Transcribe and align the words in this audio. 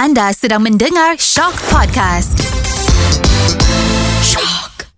Anda 0.00 0.32
sedang 0.32 0.64
mendengar 0.64 1.20
Shock 1.20 1.60
Podcast. 1.68 2.32
Shock. 4.24 4.88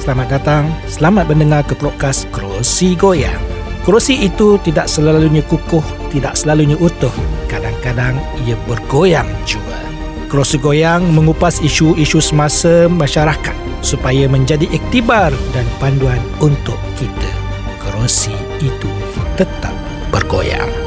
Selamat 0.00 0.32
datang, 0.32 0.72
selamat 0.88 1.28
mendengar 1.28 1.60
ke 1.68 1.76
podcast 1.76 2.24
Kerusi 2.32 2.96
Goyang. 2.96 3.36
Kerusi 3.84 4.16
itu 4.16 4.56
tidak 4.64 4.88
selalunya 4.88 5.44
kukuh, 5.44 5.84
tidak 6.08 6.40
selalunya 6.40 6.80
utuh. 6.80 7.12
Kadang-kadang 7.52 8.16
ia 8.48 8.56
bergoyang 8.64 9.28
juga. 9.44 9.76
Kerusi 10.32 10.56
Goyang 10.56 11.04
mengupas 11.04 11.60
isu-isu 11.60 12.24
semasa 12.24 12.88
masyarakat 12.88 13.84
supaya 13.84 14.24
menjadi 14.24 14.64
iktibar 14.72 15.36
dan 15.52 15.68
panduan 15.76 16.24
untuk 16.40 16.80
kita. 16.96 17.32
Kerusi 17.76 18.32
itu 18.64 18.88
tetap 19.36 19.76
bergoyang. 20.08 20.79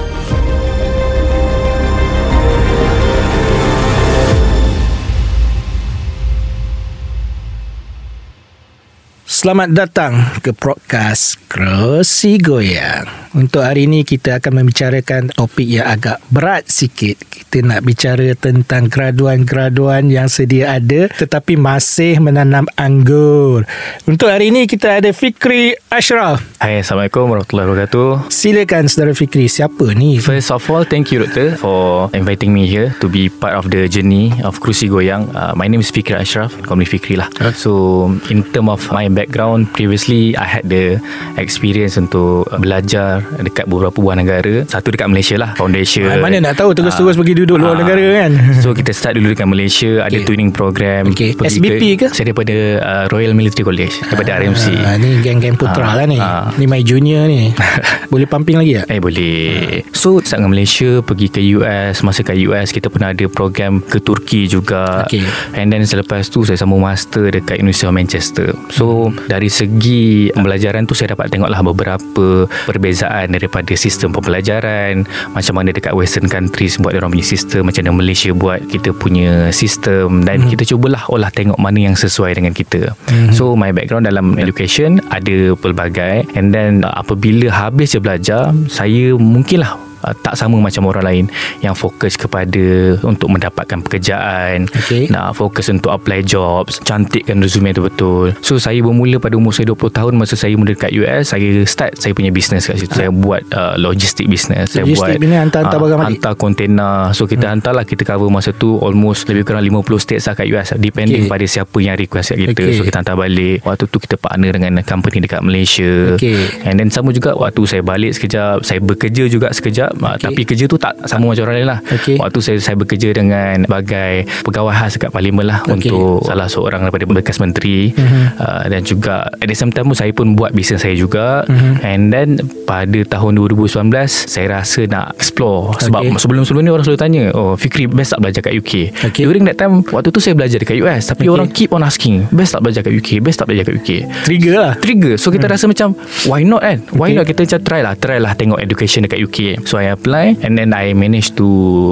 Selamat 9.44 9.76
datang 9.76 10.40
ke 10.40 10.56
podcast 10.56 11.36
Kerusi 11.52 12.40
Goyang. 12.40 13.28
Untuk 13.36 13.66
hari 13.66 13.92
ini 13.92 14.08
kita 14.08 14.40
akan 14.40 14.64
membicarakan 14.64 15.36
topik 15.36 15.68
yang 15.68 15.84
agak 15.84 16.24
berat 16.32 16.72
sikit. 16.72 17.20
Kita 17.28 17.60
nak 17.60 17.84
bicara 17.84 18.40
tentang 18.40 18.88
graduan-graduan 18.88 20.08
yang 20.08 20.32
sedia 20.32 20.80
ada 20.80 21.12
tetapi 21.12 21.60
masih 21.60 22.24
menanam 22.24 22.72
anggur. 22.80 23.68
Untuk 24.08 24.32
hari 24.32 24.48
ini 24.48 24.64
kita 24.64 25.04
ada 25.04 25.12
Fikri 25.12 25.76
Ashraf. 25.92 26.40
Hai, 26.64 26.80
Assalamualaikum 26.80 27.28
warahmatullahi 27.28 27.68
wabarakatuh. 27.68 28.32
Silakan 28.32 28.88
saudara 28.88 29.12
Fikri, 29.12 29.52
siapa 29.52 29.92
ni? 29.92 30.24
First 30.24 30.56
of 30.56 30.64
all, 30.72 30.88
thank 30.88 31.12
you 31.12 31.20
Doktor 31.20 31.60
for 31.60 32.08
inviting 32.16 32.56
me 32.56 32.64
here 32.64 32.96
to 33.04 33.12
be 33.12 33.28
part 33.28 33.60
of 33.60 33.68
the 33.68 33.92
journey 33.92 34.32
of 34.48 34.64
Kerusi 34.64 34.88
Goyang. 34.88 35.28
Uh, 35.36 35.52
my 35.52 35.68
name 35.68 35.84
is 35.84 35.92
Fikri 35.92 36.16
Ashraf, 36.16 36.56
call 36.64 36.80
me 36.80 36.88
Fikri 36.88 37.20
lah. 37.20 37.28
So, 37.58 38.08
in 38.32 38.48
term 38.56 38.72
of 38.72 38.80
my 38.94 39.12
background, 39.34 39.66
previously 39.74 40.38
I 40.38 40.46
had 40.46 40.70
the 40.70 41.02
experience 41.38 41.98
untuk 41.98 42.46
belajar 42.54 43.26
dekat 43.36 43.66
beberapa 43.66 43.98
buah 43.98 44.14
negara. 44.14 44.62
Satu 44.70 44.94
dekat 44.94 45.10
Malaysia 45.10 45.34
lah, 45.36 45.58
foundation. 45.58 46.06
Ah, 46.06 46.22
Mana 46.22 46.38
nak 46.40 46.54
tahu 46.56 46.78
terus-terus 46.78 47.18
Ah, 47.18 47.20
pergi 47.20 47.34
duduk 47.36 47.58
luar 47.58 47.74
ah. 47.74 47.82
negara 47.82 48.06
kan? 48.16 48.32
So 48.62 48.72
kita 48.72 48.94
start 48.94 49.18
dulu 49.18 49.34
dekat 49.34 49.50
Malaysia 49.50 49.92
Ada 50.00 50.14
Okay. 50.14 50.26
training 50.30 50.54
program 50.54 51.10
Okay. 51.10 51.34
SBP 51.34 51.84
ke? 51.98 52.08
Saya 52.08 52.30
daripada 52.30 52.54
uh, 52.80 53.06
Royal 53.10 53.34
Military 53.34 53.66
College 53.66 53.96
Daripada 54.06 54.38
RMC 54.38 54.66
Ah, 54.78 54.96
ni 54.96 55.18
geng-geng 55.20 55.58
putra 55.58 55.82
Ah, 55.84 55.94
lah 55.98 56.06
ni. 56.06 56.22
ah. 56.22 56.54
Ni 56.54 56.70
my 56.70 56.80
junior 56.80 57.26
ni. 57.26 57.50
Boleh 58.14 58.30
pumping 58.30 58.56
lagi 58.56 58.78
tak? 58.78 58.86
Eh 58.88 59.02
boleh 59.02 59.42
So 59.90 60.22
start 60.22 60.38
dengan 60.38 60.54
Malaysia 60.54 61.02
Pergi 61.02 61.28
ke 61.28 61.42
US 61.58 62.06
Masa 62.06 62.22
kat 62.22 62.38
US 62.46 62.70
Kita 62.70 62.88
pernah 62.88 63.10
ada 63.10 63.26
program 63.26 63.82
Ke 63.82 63.98
Turki 63.98 64.46
juga 64.46 65.02
Okey. 65.04 65.26
And 65.58 65.74
then 65.74 65.82
selepas 65.82 66.30
tu 66.30 66.46
Saya 66.46 66.56
sambung 66.56 66.80
master 66.80 67.34
Dekat 67.34 67.58
University 67.58 67.90
of 67.90 67.96
Manchester 67.96 68.48
So 68.70 69.10
dari 69.28 69.48
segi 69.48 70.30
Pembelajaran 70.34 70.84
tu 70.88 70.94
Saya 70.96 71.16
dapat 71.16 71.32
tengok 71.32 71.50
lah 71.50 71.62
Beberapa 71.64 72.48
Perbezaan 72.68 73.32
Daripada 73.32 73.72
sistem 73.76 74.12
pembelajaran 74.12 75.08
Macam 75.32 75.54
mana 75.56 75.72
dekat 75.72 75.96
western 75.96 76.28
countries 76.28 76.80
Buat 76.80 77.00
orang 77.00 77.16
punya 77.16 77.26
sistem 77.26 77.68
Macam 77.68 77.82
mana 77.86 77.96
Malaysia 77.96 78.32
buat 78.36 78.60
Kita 78.68 78.90
punya 78.96 79.50
sistem 79.54 80.24
Dan 80.24 80.48
kita 80.48 80.68
cubalah 80.68 81.08
Olah 81.12 81.32
tengok 81.32 81.58
mana 81.60 81.80
yang 81.92 81.96
sesuai 81.98 82.36
dengan 82.38 82.54
kita. 82.56 82.96
So 83.36 83.56
my 83.56 83.72
background 83.72 84.10
dalam 84.10 84.36
education 84.40 85.00
Ada 85.10 85.56
pelbagai 85.58 86.28
And 86.36 86.52
then 86.52 86.84
apabila 86.84 87.50
habis 87.52 87.96
je 87.96 88.00
belajar 88.02 88.52
Saya 88.68 89.16
mungkinlah 89.16 89.93
uh, 90.04 90.14
tak 90.22 90.36
sama 90.36 90.60
macam 90.60 90.84
orang 90.92 91.06
lain 91.06 91.26
yang 91.64 91.74
fokus 91.74 92.20
kepada 92.20 92.96
untuk 93.02 93.32
mendapatkan 93.32 93.80
pekerjaan 93.82 94.68
Okey. 94.70 95.10
nak 95.10 95.36
fokus 95.36 95.72
untuk 95.72 95.96
apply 95.96 96.22
jobs 96.24 96.84
cantikkan 96.84 97.40
resume 97.40 97.72
tu 97.72 97.84
betul 97.84 98.36
so 98.44 98.60
saya 98.60 98.84
bermula 98.84 99.18
pada 99.18 99.40
umur 99.40 99.56
saya 99.56 99.72
20 99.72 99.90
tahun 99.90 100.14
masa 100.20 100.36
saya 100.36 100.54
mula 100.60 100.76
dekat 100.76 100.92
US 101.00 101.32
saya 101.32 101.64
start 101.64 101.98
saya 101.98 102.12
punya 102.12 102.30
business 102.30 102.68
kat 102.68 102.78
situ 102.84 102.94
saya 102.94 103.10
buat 103.10 103.42
uh, 103.56 103.76
logistik 103.80 104.28
business 104.28 104.76
saya 104.76 104.84
Logistik 104.84 105.20
buat 105.20 105.30
ni 105.30 105.38
hantar-hantar 105.38 105.78
ah, 105.78 105.82
barang 105.82 106.00
balik? 106.00 106.12
hantar 106.20 106.34
kontainer 106.36 106.96
so 107.16 107.26
kita 107.26 107.48
hmm. 107.48 107.54
hantarlah 107.58 107.84
kita 107.88 108.04
cover 108.04 108.28
masa 108.28 108.52
tu 108.52 108.78
almost 108.84 109.26
lebih 109.32 109.48
kurang 109.48 109.64
50 109.64 110.04
states 110.04 110.26
lah 110.28 110.36
kat 110.36 110.48
US 110.52 110.76
depending 110.78 111.26
Okey. 111.26 111.32
pada 111.32 111.46
siapa 111.48 111.78
yang 111.80 111.96
request 111.96 112.36
kat 112.36 112.38
kita 112.52 112.64
Okey. 112.64 112.76
so 112.78 112.82
kita 112.84 112.98
hantar 113.00 113.16
balik 113.16 113.64
waktu 113.64 113.86
tu 113.88 113.98
kita 114.02 114.16
partner 114.20 114.52
dengan 114.58 114.74
company 114.84 115.24
dekat 115.24 115.42
Malaysia 115.46 116.18
Okey. 116.18 116.68
and 116.68 116.76
then 116.82 116.90
sama 116.92 117.16
juga 117.16 117.38
waktu 117.38 117.62
saya 117.70 117.82
balik 117.86 118.12
sekejap 118.18 118.66
saya 118.66 118.80
bekerja 118.84 119.30
juga 119.30 119.54
sekejap 119.54 119.93
okay. 119.96 120.24
tapi 120.24 120.42
kerja 120.44 120.66
tu 120.66 120.76
tak 120.76 120.94
sama 121.04 121.30
macam 121.30 121.44
orang 121.44 121.56
lain 121.56 121.68
lah 121.68 121.80
Okey. 121.84 122.16
waktu 122.18 122.40
saya 122.40 122.58
saya 122.60 122.76
bekerja 122.76 123.10
dengan 123.12 123.64
sebagai 123.64 124.14
pegawai 124.42 124.74
khas 124.74 124.92
dekat 124.94 125.10
parlimen 125.10 125.46
lah 125.46 125.60
Okey. 125.64 125.90
untuk 125.90 126.24
salah 126.24 126.48
seorang 126.48 126.82
daripada 126.84 127.06
bekas 127.08 127.38
menteri 127.38 127.92
Mhm. 127.92 128.24
uh, 128.36 128.64
dan 128.68 128.82
juga 128.82 129.14
at 129.34 129.46
the 129.46 129.54
same 129.54 129.70
time 129.70 129.86
pun 129.86 129.96
saya 129.96 130.10
pun 130.10 130.34
buat 130.34 130.52
bisnes 130.52 130.80
saya 130.80 130.94
juga 130.94 131.44
Mhm. 131.46 131.74
and 131.82 132.02
then 132.10 132.28
pada 132.64 133.00
tahun 133.08 133.36
2019 133.36 133.92
saya 134.26 134.48
rasa 134.54 134.86
nak 134.86 135.14
explore 135.14 135.76
sebab 135.80 136.02
Okey. 136.04 136.18
sebelum-sebelum 136.18 136.62
ni 136.62 136.72
orang 136.72 136.84
selalu 136.84 137.00
tanya 137.00 137.24
oh 137.32 137.54
Fikri 137.54 137.86
best 137.86 138.14
tak 138.14 138.22
belajar 138.22 138.42
kat 138.42 138.54
UK 138.54 138.74
Okey. 139.06 139.24
during 139.24 139.44
that 139.44 139.56
time 139.56 139.84
waktu 139.86 140.10
tu 140.10 140.20
saya 140.20 140.34
belajar 140.34 140.58
dekat 140.58 140.80
US 140.80 141.08
tapi 141.08 141.26
Okey. 141.26 141.34
orang 141.34 141.48
keep 141.50 141.70
on 141.70 141.82
asking 141.82 142.26
best 142.30 142.52
tak 142.52 142.62
belajar 142.62 142.82
kat 142.82 142.92
UK 142.92 143.20
best 143.20 143.38
tak 143.38 143.48
belajar 143.48 143.64
kat 143.66 143.76
UK 143.76 143.90
Trigger 144.24 144.56
lah. 144.56 144.74
trigger 144.76 145.14
so 145.16 145.30
kita 145.30 145.46
rasa 145.46 145.66
macam 145.66 145.94
why 146.26 146.42
not 146.42 146.62
kan 146.62 146.80
why 146.92 147.06
Okay. 147.06 147.16
not 147.16 147.26
kita 147.28 147.40
macam 147.44 147.60
try 147.62 147.82
lah 147.82 147.94
try 147.94 148.18
lah 148.18 148.34
tengok 148.34 148.58
education 148.58 149.04
dekat 149.04 149.20
UK 149.20 149.38
so 149.64 149.78
I 149.84 149.92
apply 149.92 150.40
and 150.40 150.56
then 150.56 150.72
I 150.72 150.92
managed 150.94 151.36
to 151.36 151.48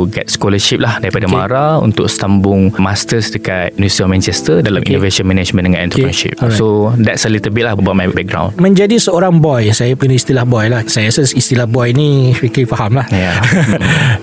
get 0.08 0.28
scholarship 0.28 0.80
lah 0.80 0.98
daripada 0.98 1.28
Okay. 1.28 1.36
MARA 1.38 1.68
untuk 1.78 2.08
sambung 2.08 2.72
masters 2.78 3.30
dekat 3.30 3.76
University 3.76 4.02
of 4.02 4.10
Manchester 4.10 4.56
dalam 4.60 4.80
Okay. 4.80 4.96
innovation 4.96 5.26
management 5.26 5.64
dengan 5.68 5.80
entrepreneurship 5.84 6.34
Alright. 6.40 6.56
so 6.56 6.66
that's 6.98 7.24
a 7.24 7.32
little 7.32 7.50
bit 7.50 7.64
lah 7.64 7.74
about 7.74 7.94
my 7.94 8.08
background 8.08 8.56
Menjadi 8.58 8.96
seorang 8.96 9.38
boy 9.38 9.70
Saya 9.70 9.94
punya 9.94 10.16
istilah 10.16 10.44
boy 10.44 10.66
lah 10.66 10.82
Saya 10.86 11.08
rasa 11.08 11.28
istilah 11.28 11.66
boy 11.66 11.92
ni 11.92 12.32
Fikri 12.32 12.64
faham 12.64 12.96
lah 12.96 13.06
Ya. 13.12 13.36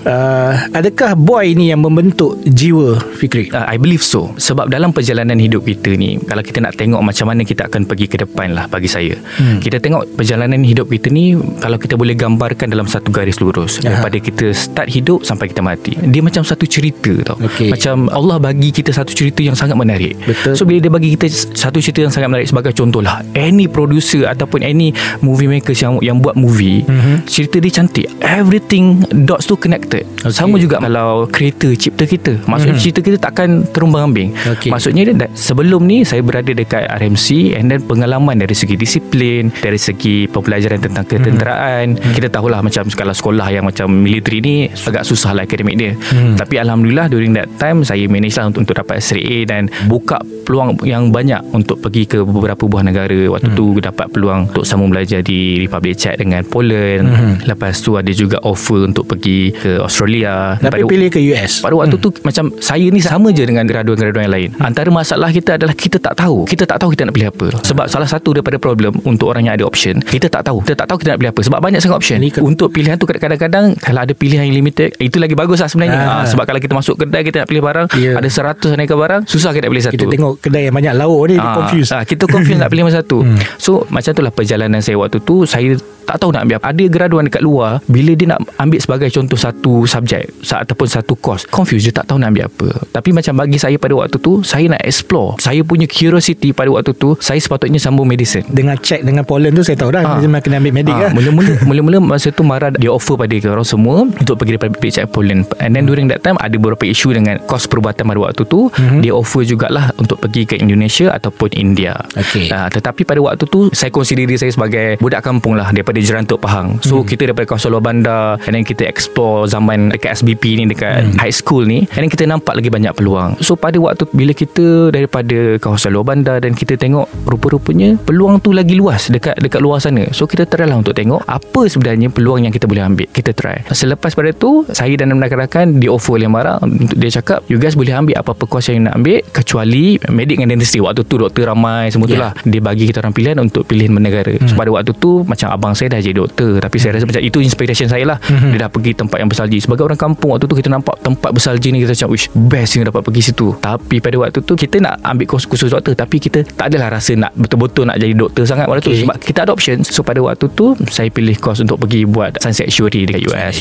uh, 0.05 0.53
Adakah 0.77 1.15
boy 1.15 1.53
ni 1.53 1.69
yang 1.69 1.79
membentuk 1.79 2.39
jiwa 2.43 2.97
Fikri? 3.15 3.49
Uh, 3.49 3.65
I 3.65 3.75
believe 3.75 4.01
so 4.01 4.31
Sebab 4.35 4.67
dalam 4.67 4.91
perjalanan 4.91 5.37
hidup 5.37 5.63
kita 5.63 5.93
ni 5.93 6.17
Kalau 6.21 6.41
kita 6.41 6.59
nak 6.59 6.75
tengok 6.75 7.01
Macam 7.01 7.25
mana 7.27 7.41
kita 7.43 7.67
akan 7.67 7.85
pergi 7.85 8.07
ke 8.07 8.17
depan 8.17 8.53
lah 8.53 8.65
Bagi 8.65 8.89
saya 8.89 9.15
hmm. 9.15 9.59
Kita 9.59 9.77
tengok 9.77 10.15
perjalanan 10.15 10.61
hidup 10.61 10.87
kita 10.87 11.09
ni 11.09 11.33
Kalau 11.59 11.77
kita 11.77 11.95
boleh 11.95 12.13
gambarkan 12.13 12.67
Dalam 12.67 12.85
satu 12.85 13.09
garis 13.09 13.37
lurus 13.49 13.79
Ya. 13.79 13.95
Daripada 13.95 14.17
kita 14.17 14.45
start 14.51 14.87
hidup 14.87 15.23
Sampai 15.23 15.47
kita 15.47 15.59
mati 15.59 15.95
Dia 15.95 16.19
macam 16.19 16.43
satu 16.43 16.63
cerita 16.63 17.09
tau 17.23 17.39
Okey. 17.39 17.71
Macam 17.71 18.05
Allah 18.09 18.37
bagi 18.37 18.69
kita 18.69 18.91
Satu 18.91 19.09
cerita 19.09 19.39
yang 19.39 19.53
sangat 19.53 19.73
menarik 19.73 20.13
Betul. 20.21 20.53
So 20.53 20.63
bila 20.63 20.77
dia 20.77 20.91
bagi 20.91 21.15
kita 21.15 21.25
Satu 21.31 21.79
cerita 21.79 22.01
yang 22.01 22.11
sangat 22.11 22.27
menarik 22.27 22.45
Sebagai 22.45 22.71
contoh 22.71 22.99
lah 22.99 23.25
Any 23.33 23.65
producer 23.65 24.25
Ataupun 24.25 24.61
any 24.61 24.91
movie 25.19 25.47
makers 25.47 25.79
Yang 25.79 26.03
yang 26.03 26.17
buat 26.19 26.35
movie 26.35 26.83
Mhm. 26.83 27.25
Cerita 27.25 27.57
dia 27.57 27.71
cantik 27.71 28.05
Everything 28.19 28.99
Dots 29.23 29.43
tu 29.43 29.55
connected 29.55 30.03
Okey. 30.19 30.29
Sama 30.29 30.55
juga 30.55 30.77
kalau 30.77 31.25
Creator 31.25 31.73
cipta 31.73 32.03
kita 32.03 32.33
Maksudnya 32.43 32.75
Mhm. 32.75 32.81
cerita 32.81 32.99
kita 33.01 33.17
takkan 33.17 33.49
terumbang 33.65 34.03
ambing 34.05 34.29
Okey. 34.49 34.69
Maksudnya 34.69 35.01
dia, 35.05 35.27
sebelum 35.33 35.81
ni 35.81 36.03
Saya 36.03 36.19
berada 36.19 36.49
dekat 36.49 36.85
RMC 36.85 37.55
And 37.55 37.67
then 37.67 37.81
pengalaman 37.81 38.37
dari 38.37 38.53
segi 38.53 38.75
disiplin 38.75 39.49
Dari 39.53 39.77
segi 39.77 40.27
pembelajaran 40.27 40.77
tentang 40.79 41.05
ketenteraan 41.05 41.95
Kita 42.11 42.27
tahulah 42.29 42.59
macam 42.59 42.83
Kalau 42.89 43.13
sekolah 43.13 43.38
yang 43.47 43.63
macam 43.63 43.87
military 43.87 44.39
ni 44.39 44.55
Agak 44.67 45.01
susah 45.01 45.31
lah 45.31 45.47
akademik 45.47 45.75
dia 45.75 45.91
Hmm. 46.09 46.35
Tapi 46.35 46.57
Alhamdulillah 46.57 47.07
During 47.07 47.31
that 47.33 47.47
time 47.55 47.81
Saya 47.81 48.03
manage 48.05 48.35
lah 48.35 48.49
untuk, 48.49 48.65
untuk 48.65 48.75
dapat 48.75 48.99
straight 48.99 49.23
A 49.23 49.39
Dan 49.47 49.69
buka 49.85 50.17
peluang 50.43 50.75
yang 50.81 51.07
banyak 51.07 51.39
Untuk 51.49 51.79
pergi 51.79 52.03
ke 52.03 52.19
beberapa 52.19 52.65
buah 52.65 52.81
negara 52.81 53.15
Waktu 53.29 53.53
tu 53.53 53.77
dapat 53.77 54.09
peluang 54.09 54.49
Untuk 54.49 54.65
sambung 54.65 54.89
belajar 54.89 55.21
di 55.21 55.39
Republic 55.61 55.95
Czech 55.95 56.17
dengan 56.17 56.43
Poland 56.43 57.05
Hmm. 57.09 57.35
Lepas 57.45 57.79
tu 57.79 57.93
ada 57.93 58.09
juga 58.09 58.41
offer 58.41 58.83
Untuk 58.83 59.05
pergi 59.05 59.53
ke 59.53 59.77
Australia 59.79 60.57
Tapi 60.57 60.81
Pada- 60.81 60.89
pilih 60.89 61.09
ke 61.09 61.21
US 61.27 61.61
pada 61.61 61.75
waktu 61.75 61.95
tu 61.95 62.09
macam 62.21 62.49
saya 62.57 62.81
ni 62.83 62.97
sama 62.97 63.29
je 63.29 63.43
dengan 63.43 63.61
graduan-graduan 63.63 64.25
yang 64.25 64.33
lain. 64.33 64.49
Antara 64.59 64.89
masalah 64.89 65.29
kita 65.29 65.53
adalah 65.53 65.71
kita 65.71 65.99
tak 65.99 66.15
tahu. 66.15 66.45
Kita 66.45 66.65
tak 66.65 66.79
tahu 66.79 66.89
kita 66.89 67.05
nak 67.05 67.13
pilih 67.13 67.29
apa. 67.29 67.45
Sebab 67.61 67.85
salah 67.85 68.07
satu 68.07 68.33
daripada 68.33 68.57
problem 68.57 68.97
untuk 69.03 69.29
orang 69.29 69.45
yang 69.45 69.53
ada 69.53 69.61
option, 69.63 70.01
kita 70.01 70.25
tak 70.27 70.41
tahu. 70.41 70.63
Kita 70.63 70.73
tak 70.75 70.87
tahu 70.87 70.97
kita 70.97 71.09
nak 71.11 71.19
pilih 71.19 71.29
apa 71.29 71.41
sebab 71.43 71.59
banyak 71.59 71.77
sangat 71.77 71.93
option. 71.95 72.17
Ke- 72.23 72.41
Untuk 72.41 72.71
pilihan 72.71 72.95
tu 72.95 73.05
kadang-kadang 73.05 73.28
kalau 73.75 73.99
ada 73.99 74.13
pilihan 74.13 74.41
yang 74.43 74.55
limited, 74.55 74.95
itu 74.97 75.17
lagi 75.17 75.33
bagus 75.33 75.59
lah 75.59 75.67
sebenarnya. 75.67 75.99
Ah. 75.99 76.09
Ah. 76.15 76.25
sebab 76.25 76.43
kalau 76.43 76.57
kita 76.57 76.71
masuk 76.71 76.95
kedai 76.97 77.21
kita 77.21 77.43
nak 77.43 77.47
pilih 77.47 77.61
barang, 77.61 77.87
Ya. 77.93 78.15
ada 78.15 78.25
100 78.25 78.71
aneka 78.71 78.93
barang, 78.93 79.21
susah 79.25 79.51
kita 79.51 79.67
nak 79.67 79.71
pilih 79.71 79.85
satu. 79.85 79.95
Kita 79.95 80.05
tengok 80.07 80.33
kedai 80.39 80.63
yang 80.63 80.73
banyak 80.73 80.93
lauk 80.95 81.23
ni 81.25 81.35
Dia 81.35 81.43
Ah, 81.43 81.55
confused 81.55 81.91
ah, 81.91 82.01
Kita 82.01 82.23
confused 82.25 82.57
nak 82.57 82.69
pilih 82.69 82.83
mana 82.83 82.95
satu 82.95 83.17
So 83.59 83.83
macam 83.89 84.09
itulah 84.09 84.29
perjalanan 84.29 84.79
saya 84.79 84.95
waktu 84.95 85.19
tu 85.19 85.43
Saya 85.43 85.75
tak 86.01 86.17
tahu 86.17 86.31
nak 86.31 86.41
ambil 86.41 86.57
apa 86.57 86.67
Ada 86.69 86.83
graduan 86.87 87.23
dekat 87.23 87.41
luar 87.41 87.83
Bila 87.83 88.11
dia 88.13 88.27
nak 88.27 88.39
ambil 88.55 88.79
sebagai 88.79 89.09
contoh 89.09 89.35
Satu 89.35 89.83
subjek 89.83 90.31
Ataupun 90.41 90.87
satu 90.87 91.13
course 91.15 91.43
Confused 91.45 91.83
Dia 91.83 91.93
tak 91.93 92.07
tahu 92.07 92.17
nak 92.17 92.29
ambil 92.29 92.47
apa 92.47 92.67
Tapi 92.87 93.09
macam 93.11 93.33
bagi 93.35 93.57
saya 93.57 93.75
pada 93.75 93.93
waktu 93.93 94.17
tu 94.17 94.41
Saya 94.41 94.65
nak 94.67 94.81
explore 94.81 95.37
Saya 95.37 95.61
punya 95.61 95.85
curiosity 95.85 96.49
pada 96.49 96.69
waktu 96.69 96.93
tu 96.93 97.13
Saya 97.15 97.37
sepatutnya 97.37 97.77
sambung 97.77 98.05
medicine 98.05 98.41
Dengan 98.47 98.79
check 98.79 99.01
dengan 99.01 99.21
Poland 99.21 99.53
tu 99.53 99.61
Saya 99.61 99.75
tahu 99.75 99.91
dah 99.91 100.01
Ah. 100.01 100.17
Dia 100.17 100.31
kena 100.39 100.57
ambil 100.57 100.73
medik 100.73 100.89
Ah, 100.91 101.01
lah 101.01 101.11
Mula-mula 101.11 101.53
Mula-mula 101.61 101.97
masa 101.99 102.31
tu 102.31 102.41
Mara 102.41 102.71
Dia 102.71 102.89
offer 102.89 103.18
pada 103.19 103.35
orang 103.51 103.67
semua 103.67 104.07
untuk 104.07 104.39
pergi 104.39 104.55
daripada 104.55 104.71
pihak 104.79 105.05
Poland 105.11 105.43
and 105.59 105.75
then 105.75 105.83
during 105.83 106.07
that 106.07 106.23
time 106.23 106.39
ada 106.39 106.55
beberapa 106.55 106.87
isu 106.87 107.11
dengan 107.11 107.35
kos 107.43 107.67
perubatan 107.67 108.07
pada 108.07 108.19
waktu 108.23 108.47
tu 108.47 108.71
mm-hmm. 108.71 109.03
dia 109.03 109.11
offer 109.11 109.43
jugalah 109.43 109.91
untuk 109.99 110.23
pergi 110.23 110.47
ke 110.47 110.55
Indonesia 110.55 111.11
ataupun 111.11 111.51
India 111.59 111.99
Okey. 112.15 112.47
uh, 112.47 112.71
tetapi 112.71 113.03
pada 113.03 113.19
waktu 113.19 113.43
tu 113.51 113.67
saya 113.75 113.91
consider 113.91 114.23
diri 114.23 114.39
saya 114.39 114.55
sebagai 114.55 114.95
budak 115.03 115.19
kampung 115.19 115.59
lah 115.59 115.67
daripada 115.75 115.99
Jerantuk 115.99 116.39
Pahang 116.39 116.79
so 116.79 117.03
mm. 117.03 117.05
kita 117.11 117.21
daripada 117.27 117.51
kawasan 117.51 117.69
luar 117.75 117.83
bandar 117.83 118.39
and 118.47 118.55
then 118.55 118.63
kita 118.63 118.87
explore 118.87 119.49
zaman 119.49 119.91
dekat 119.91 120.15
SBP 120.15 120.63
ni 120.63 120.63
dekat 120.71 121.03
mm. 121.03 121.19
high 121.19 121.33
school 121.33 121.67
ni 121.67 121.83
and 121.91 122.07
then 122.07 122.11
kita 122.11 122.23
nampak 122.23 122.55
lagi 122.55 122.71
banyak 122.71 122.95
peluang 122.95 123.35
so 123.43 123.59
pada 123.59 123.75
waktu 123.81 124.07
bila 124.15 124.31
kita 124.31 124.93
daripada 124.93 125.59
kawasan 125.59 125.91
luar 125.91 126.15
bandar 126.15 126.39
dan 126.39 126.55
kita 126.55 126.79
tengok 126.79 127.09
rupa-rupanya 127.27 127.99
peluang 128.07 128.39
tu 128.39 128.55
lagi 128.55 128.77
luas 128.77 129.11
dekat 129.11 129.35
dekat 129.41 129.59
luar 129.59 129.81
sana 129.81 130.07
so 130.15 130.29
kita 130.29 130.45
try 130.45 130.69
lah 130.69 130.77
untuk 130.77 130.93
tengok 130.93 131.25
apa 131.25 131.65
sebenarnya 131.65 132.07
peluang 132.13 132.45
yang 132.45 132.53
kita 132.53 132.69
boleh 132.69 132.85
ambil 132.85 133.08
kita 133.11 133.31
try. 133.33 133.57
Selepas 133.73 134.13
pada 134.13 134.29
tu 134.31 134.63
saya 134.69 134.93
dan 134.95 135.13
rakan-rakan 135.17 135.81
di 135.81 135.89
offer 135.89 136.21
oleh 136.21 136.29
Mara 136.29 136.61
untuk 136.61 136.95
dia 136.95 137.09
cakap 137.09 137.45
you 137.49 137.57
guys 137.57 137.73
boleh 137.73 137.93
ambil 137.93 138.15
apa-apa 138.21 138.45
course 138.45 138.69
yang 138.69 138.85
nak 138.85 139.01
ambil 139.01 139.21
kecuali 139.33 139.97
medik 140.13 140.41
dengan 140.41 140.55
dentistry. 140.55 140.79
Waktu 140.83 141.03
tu 141.05 141.15
doktor 141.17 141.49
ramai 141.49 141.89
semua 141.89 142.05
tu 142.05 142.17
Yeah. 142.19 142.35
lah. 142.35 142.43
Dia 142.43 142.59
bagi 142.59 142.83
kita 142.83 142.99
orang 142.99 143.15
pilihan 143.15 143.37
untuk 143.39 143.63
pilihan 143.63 143.95
bernegara 143.95 144.35
hmm. 144.35 144.51
so 144.51 144.53
pada 144.59 144.67
waktu 144.75 144.91
tu 144.97 145.23
macam 145.23 145.47
abang 145.55 145.71
saya 145.71 145.95
dah 145.95 145.99
jadi 146.03 146.17
doktor. 146.19 146.59
Tapi 146.59 146.75
saya 146.81 146.99
rasa 146.99 147.05
macam 147.07 147.23
itu 147.23 147.39
inspiration 147.39 147.87
saya 147.87 148.03
lah. 148.03 148.17
Hmm. 148.27 148.51
dia 148.51 148.67
dah 148.67 148.69
pergi 148.69 148.91
tempat 148.97 149.17
yang 149.23 149.29
bersalji 149.31 149.63
sebagai 149.63 149.87
orang 149.87 149.95
kampung 149.95 150.35
waktu 150.35 150.51
tu 150.51 150.57
kita 150.59 150.67
nampak 150.67 150.99
tempat 150.99 151.31
bersalji 151.31 151.71
ni 151.71 151.85
kita 151.85 151.95
macam 151.95 152.09
wish 152.11 152.27
best 152.35 152.75
yang 152.75 152.91
dapat 152.91 153.01
pergi 153.07 153.21
situ. 153.31 153.55
Tapi 153.61 154.03
pada 154.03 154.15
waktu 154.19 154.39
tu 154.43 154.53
kita 154.59 154.83
nak 154.83 154.99
ambil 155.05 155.25
kurs 155.29 155.47
khusus 155.47 155.71
doktor. 155.71 155.95
Tapi 155.95 156.17
kita 156.19 156.43
tak 156.43 156.73
adalah 156.73 156.99
rasa 156.99 157.15
nak 157.15 157.31
betul-betul 157.37 157.87
nak 157.87 157.97
jadi 158.01 158.13
doktor 158.13 158.43
sangat 158.43 158.67
pada 158.67 158.79
tu. 158.83 158.91
Okay. 158.91 159.07
sebab 159.07 159.15
kita 159.21 159.39
ada 159.47 159.51
options 159.55 159.87
so 159.87 160.03
pada 160.03 160.19
waktu 160.19 160.45
tu 160.51 160.75
saya 160.91 161.07
pilih 161.07 161.35
kurs 161.39 161.63
untuk 161.63 161.79
pergi 161.79 162.03
buat 162.03 162.35
sunset 162.43 162.67
actuary 163.07 163.07
dekat 163.07 163.23
US 163.31 163.55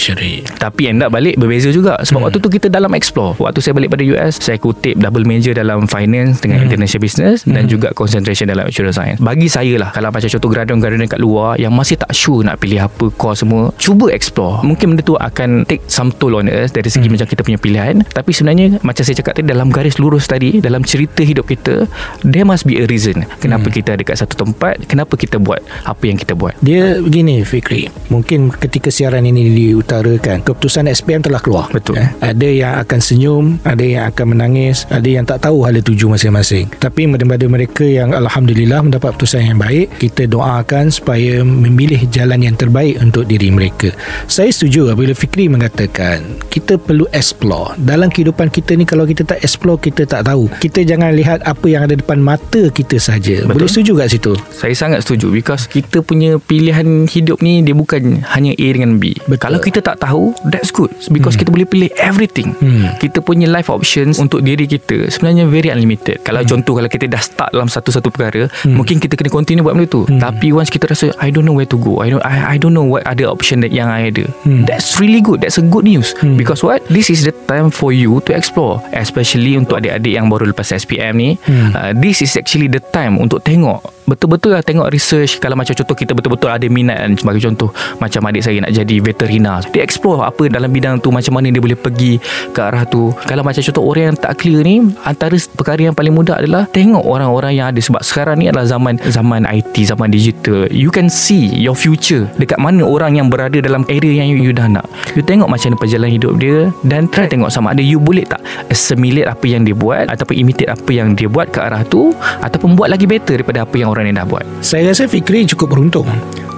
tapi 0.58 0.90
end 0.90 1.04
up 1.04 1.14
balik 1.14 1.38
berbeza 1.38 1.70
juga. 1.70 1.94
Sebab 2.02 2.18
hmm. 2.18 2.26
waktu 2.28 2.38
tu 2.42 2.48
kita 2.50 2.66
dalam 2.72 2.90
explore. 2.96 3.38
Waktu 3.38 3.60
saya 3.62 3.74
balik 3.76 3.94
pada 3.94 4.04
US 4.16 4.40
Saya 4.42 4.58
kutip 4.58 4.98
double 4.98 5.22
major 5.28 5.54
dalam 5.54 5.86
finance 5.86 6.42
Dengan 6.42 6.62
hmm. 6.62 6.66
international 6.70 7.02
business 7.02 7.36
Dan 7.46 7.70
juga 7.70 7.92
concentration 7.94 8.50
dalam 8.50 8.66
actuarial 8.66 8.94
science. 8.96 9.18
Bagi 9.20 9.46
saya 9.46 9.74
lah 9.78 9.90
Kalau 9.94 10.10
macam 10.10 10.26
contoh 10.26 10.50
graduan-graduan 10.50 11.06
kat 11.06 11.20
luar 11.20 11.60
Yang 11.60 11.72
masih 11.74 11.96
tak 12.00 12.12
sure 12.16 12.42
nak 12.42 12.58
pilih 12.58 12.82
apa 12.82 13.06
course 13.14 13.44
semua 13.44 13.70
Cuba 13.76 14.10
explore. 14.10 14.64
Mungkin 14.64 14.94
benda 14.94 15.02
tu 15.04 15.14
akan 15.14 15.68
take 15.68 15.84
some 15.86 16.10
toll 16.10 16.38
on 16.40 16.50
us 16.50 16.72
Dari 16.74 16.88
segi 16.88 17.06
hmm. 17.06 17.14
macam 17.18 17.26
kita 17.28 17.42
punya 17.44 17.58
pilihan. 17.60 17.96
Tapi 18.10 18.30
sebenarnya 18.32 18.80
Macam 18.82 19.02
saya 19.04 19.16
cakap 19.20 19.38
tadi 19.38 19.46
Dalam 19.50 19.68
garis 19.70 20.00
lurus 20.00 20.26
tadi 20.26 20.58
Dalam 20.58 20.82
cerita 20.82 21.22
hidup 21.22 21.46
kita 21.46 21.86
There 22.24 22.46
must 22.48 22.64
be 22.64 22.80
a 22.80 22.84
reason 22.88 23.28
Kenapa 23.38 23.68
hmm. 23.70 23.74
kita 23.74 23.88
ada 23.98 24.02
kat 24.02 24.16
satu 24.18 24.34
tempat 24.48 24.88
Kenapa 24.88 25.14
kita 25.14 25.36
buat 25.38 25.60
Apa 25.84 26.08
yang 26.08 26.16
kita 26.16 26.34
buat. 26.34 26.56
Dia 26.64 26.98
begini 26.98 27.44
Fikri. 27.44 27.90
Mungkin 28.08 28.54
ketika 28.56 28.88
siaran 28.88 29.27
ini 29.28 29.52
diutarakan 29.52 30.40
Keputusan 30.40 30.88
SPM 30.88 31.20
telah 31.20 31.38
keluar 31.44 31.68
Betul. 31.68 32.00
eh? 32.00 32.08
Ada 32.24 32.48
yang 32.48 32.72
akan 32.80 32.98
senyum 33.04 33.44
Ada 33.62 33.84
yang 33.84 34.04
akan 34.08 34.26
menangis 34.32 34.88
Ada 34.88 35.08
yang 35.08 35.24
tak 35.28 35.44
tahu 35.44 35.68
hala 35.68 35.84
tuju 35.84 36.08
masing-masing 36.08 36.72
Tapi 36.80 37.04
daripada 37.12 37.44
mereka 37.44 37.84
yang 37.84 38.16
Alhamdulillah 38.16 38.80
mendapat 38.80 39.12
keputusan 39.14 39.52
yang 39.52 39.58
baik 39.60 39.92
Kita 40.00 40.24
doakan 40.24 40.88
supaya 40.88 41.44
memilih 41.44 42.08
jalan 42.08 42.40
yang 42.40 42.56
terbaik 42.56 42.96
untuk 43.04 43.28
diri 43.28 43.52
mereka 43.52 43.92
Saya 44.24 44.48
setuju 44.48 44.88
apabila 44.90 45.12
Fikri 45.12 45.52
mengatakan 45.52 46.24
Kita 46.48 46.80
perlu 46.80 47.04
explore 47.12 47.76
Dalam 47.76 48.08
kehidupan 48.08 48.48
kita 48.48 48.72
ni 48.78 48.88
Kalau 48.88 49.04
kita 49.04 49.28
tak 49.28 49.44
explore 49.44 49.76
Kita 49.76 50.08
tak 50.08 50.24
tahu 50.24 50.48
Kita 50.56 50.80
jangan 50.86 51.12
lihat 51.12 51.44
apa 51.44 51.66
yang 51.68 51.84
ada 51.84 51.98
depan 51.98 52.22
mata 52.22 52.70
kita 52.70 52.96
saja. 53.02 53.42
Boleh 53.42 53.66
setuju 53.66 53.98
kat 53.98 54.08
situ? 54.14 54.32
Saya 54.54 54.74
sangat 54.78 55.02
setuju 55.02 55.34
because 55.34 55.66
kita 55.66 55.98
punya 55.98 56.38
pilihan 56.38 57.10
hidup 57.10 57.42
ni 57.42 57.60
dia 57.66 57.74
bukan 57.74 58.22
hanya 58.22 58.54
A 58.54 58.66
dengan 58.70 59.02
B. 59.02 59.17
Betul. 59.26 59.40
Kalau 59.40 59.58
kita 59.58 59.80
tak 59.82 59.98
tahu, 60.02 60.36
that's 60.48 60.70
good 60.70 60.92
because 61.10 61.34
hmm. 61.34 61.40
kita 61.44 61.50
boleh 61.50 61.66
pilih 61.66 61.90
everything. 61.98 62.54
Hmm. 62.62 62.94
Kita 63.00 63.24
punya 63.24 63.48
life 63.50 63.72
options 63.72 64.20
untuk 64.22 64.44
diri 64.44 64.68
kita 64.68 65.08
sebenarnya 65.10 65.48
very 65.48 65.72
unlimited. 65.72 66.22
Kalau 66.22 66.44
hmm. 66.44 66.50
contoh 66.50 66.78
kalau 66.78 66.90
kita 66.90 67.10
dah 67.10 67.22
start 67.22 67.50
dalam 67.50 67.66
satu-satu 67.66 68.08
perkara, 68.12 68.46
hmm. 68.46 68.74
mungkin 68.76 69.02
kita 69.02 69.18
kena 69.18 69.30
continue 69.32 69.64
buat 69.64 69.74
benda 69.74 69.88
tu. 69.88 70.06
Hmm. 70.06 70.20
Tapi 70.22 70.54
once 70.54 70.70
kita 70.70 70.90
rasa 70.90 71.10
I 71.18 71.32
don't 71.32 71.48
know 71.48 71.56
where 71.56 71.68
to 71.68 71.78
go. 71.80 72.04
I 72.04 72.12
don't 72.12 72.22
I, 72.22 72.54
I 72.54 72.56
don't 72.60 72.76
know 72.76 72.86
what 72.86 73.02
other 73.08 73.26
option 73.26 73.64
that 73.66 73.74
yang 73.74 73.90
I 73.90 74.12
ada. 74.12 74.28
Hmm. 74.46 74.68
That's 74.68 75.00
really 75.02 75.24
good. 75.24 75.42
That's 75.42 75.58
a 75.58 75.64
good 75.64 75.88
news. 75.88 76.14
Hmm. 76.20 76.38
Because 76.38 76.62
what? 76.62 76.84
This 76.92 77.10
is 77.10 77.26
the 77.26 77.34
time 77.50 77.72
for 77.72 77.90
you 77.90 78.20
to 78.28 78.30
explore. 78.36 78.84
Especially 78.94 79.56
untuk 79.58 79.80
adik-adik 79.82 80.12
yang 80.14 80.30
baru 80.30 80.50
lepas 80.52 80.70
SPM 80.70 81.18
ni. 81.18 81.30
Hmm. 81.48 81.74
Uh, 81.74 81.92
this 81.96 82.20
is 82.20 82.34
actually 82.36 82.70
the 82.70 82.82
time 82.94 83.18
untuk 83.18 83.42
tengok 83.42 83.97
betul-betul 84.08 84.56
lah 84.56 84.64
tengok 84.64 84.88
research 84.88 85.36
kalau 85.38 85.54
macam 85.54 85.76
contoh 85.76 85.92
kita 85.92 86.16
betul-betul 86.16 86.48
ada 86.48 86.64
minat 86.66 86.96
kan 86.96 87.12
sebagai 87.14 87.44
contoh 87.44 87.68
macam 88.00 88.24
adik 88.32 88.42
saya 88.42 88.64
nak 88.64 88.72
jadi 88.72 88.96
veterina. 89.04 89.60
Dia 89.68 89.84
explore 89.84 90.24
apa 90.24 90.48
dalam 90.48 90.72
bidang 90.72 90.98
tu 91.04 91.12
macam 91.12 91.36
mana 91.36 91.52
dia 91.52 91.60
boleh 91.60 91.76
pergi 91.76 92.16
ke 92.56 92.60
arah 92.60 92.88
tu. 92.88 93.12
Kalau 93.28 93.44
macam 93.44 93.60
contoh 93.60 93.84
orang 93.84 94.04
yang 94.14 94.16
tak 94.16 94.32
clear 94.40 94.60
ni 94.64 94.76
antara 95.04 95.36
perkara 95.52 95.80
yang 95.92 95.94
paling 95.94 96.14
mudah 96.16 96.40
adalah 96.40 96.64
tengok 96.72 97.04
orang-orang 97.04 97.60
yang 97.60 97.66
ada. 97.68 97.80
Sebab 97.80 98.00
sekarang 98.00 98.40
ni 98.40 98.48
adalah 98.48 98.64
zaman 98.64 98.96
zaman 99.12 99.44
IT 99.44 99.74
zaman 99.84 100.08
digital. 100.08 100.64
You 100.72 100.88
can 100.88 101.12
see 101.12 101.52
your 101.52 101.76
future. 101.76 102.26
Dekat 102.40 102.56
mana 102.58 102.86
orang 102.86 103.20
yang 103.20 103.28
berada 103.28 103.60
dalam 103.60 103.84
area 103.92 104.24
yang 104.24 104.32
you, 104.32 104.40
you 104.40 104.52
dah 104.56 104.66
nak. 104.70 104.88
You 105.12 105.20
tengok 105.20 105.52
macam 105.52 105.74
mana 105.74 105.76
perjalanan 105.80 106.12
hidup 106.14 106.32
dia 106.40 106.72
dan 106.86 107.10
try 107.10 107.26
tengok 107.26 107.50
sama 107.50 107.74
ada 107.74 107.82
you 107.82 108.00
boleh 108.00 108.24
tak 108.24 108.40
assimilate 108.70 109.26
apa 109.26 109.44
yang 109.44 109.66
dia 109.66 109.74
buat 109.74 110.06
ataupun 110.08 110.34
imitate 110.38 110.70
apa 110.70 110.90
yang 110.94 111.18
dia 111.18 111.26
buat 111.26 111.50
ke 111.50 111.58
arah 111.58 111.82
tu 111.84 112.14
ataupun 112.40 112.78
buat 112.78 112.88
lagi 112.88 113.04
better 113.04 113.42
daripada 113.42 113.66
apa 113.66 113.74
yang 113.76 113.90
orang 113.90 113.97
ni 114.04 114.12
dah 114.14 114.26
buat 114.26 114.44
Saya 114.60 114.90
rasa 114.90 115.06
Fikri 115.06 115.46
cukup 115.46 115.76
beruntung 115.76 116.06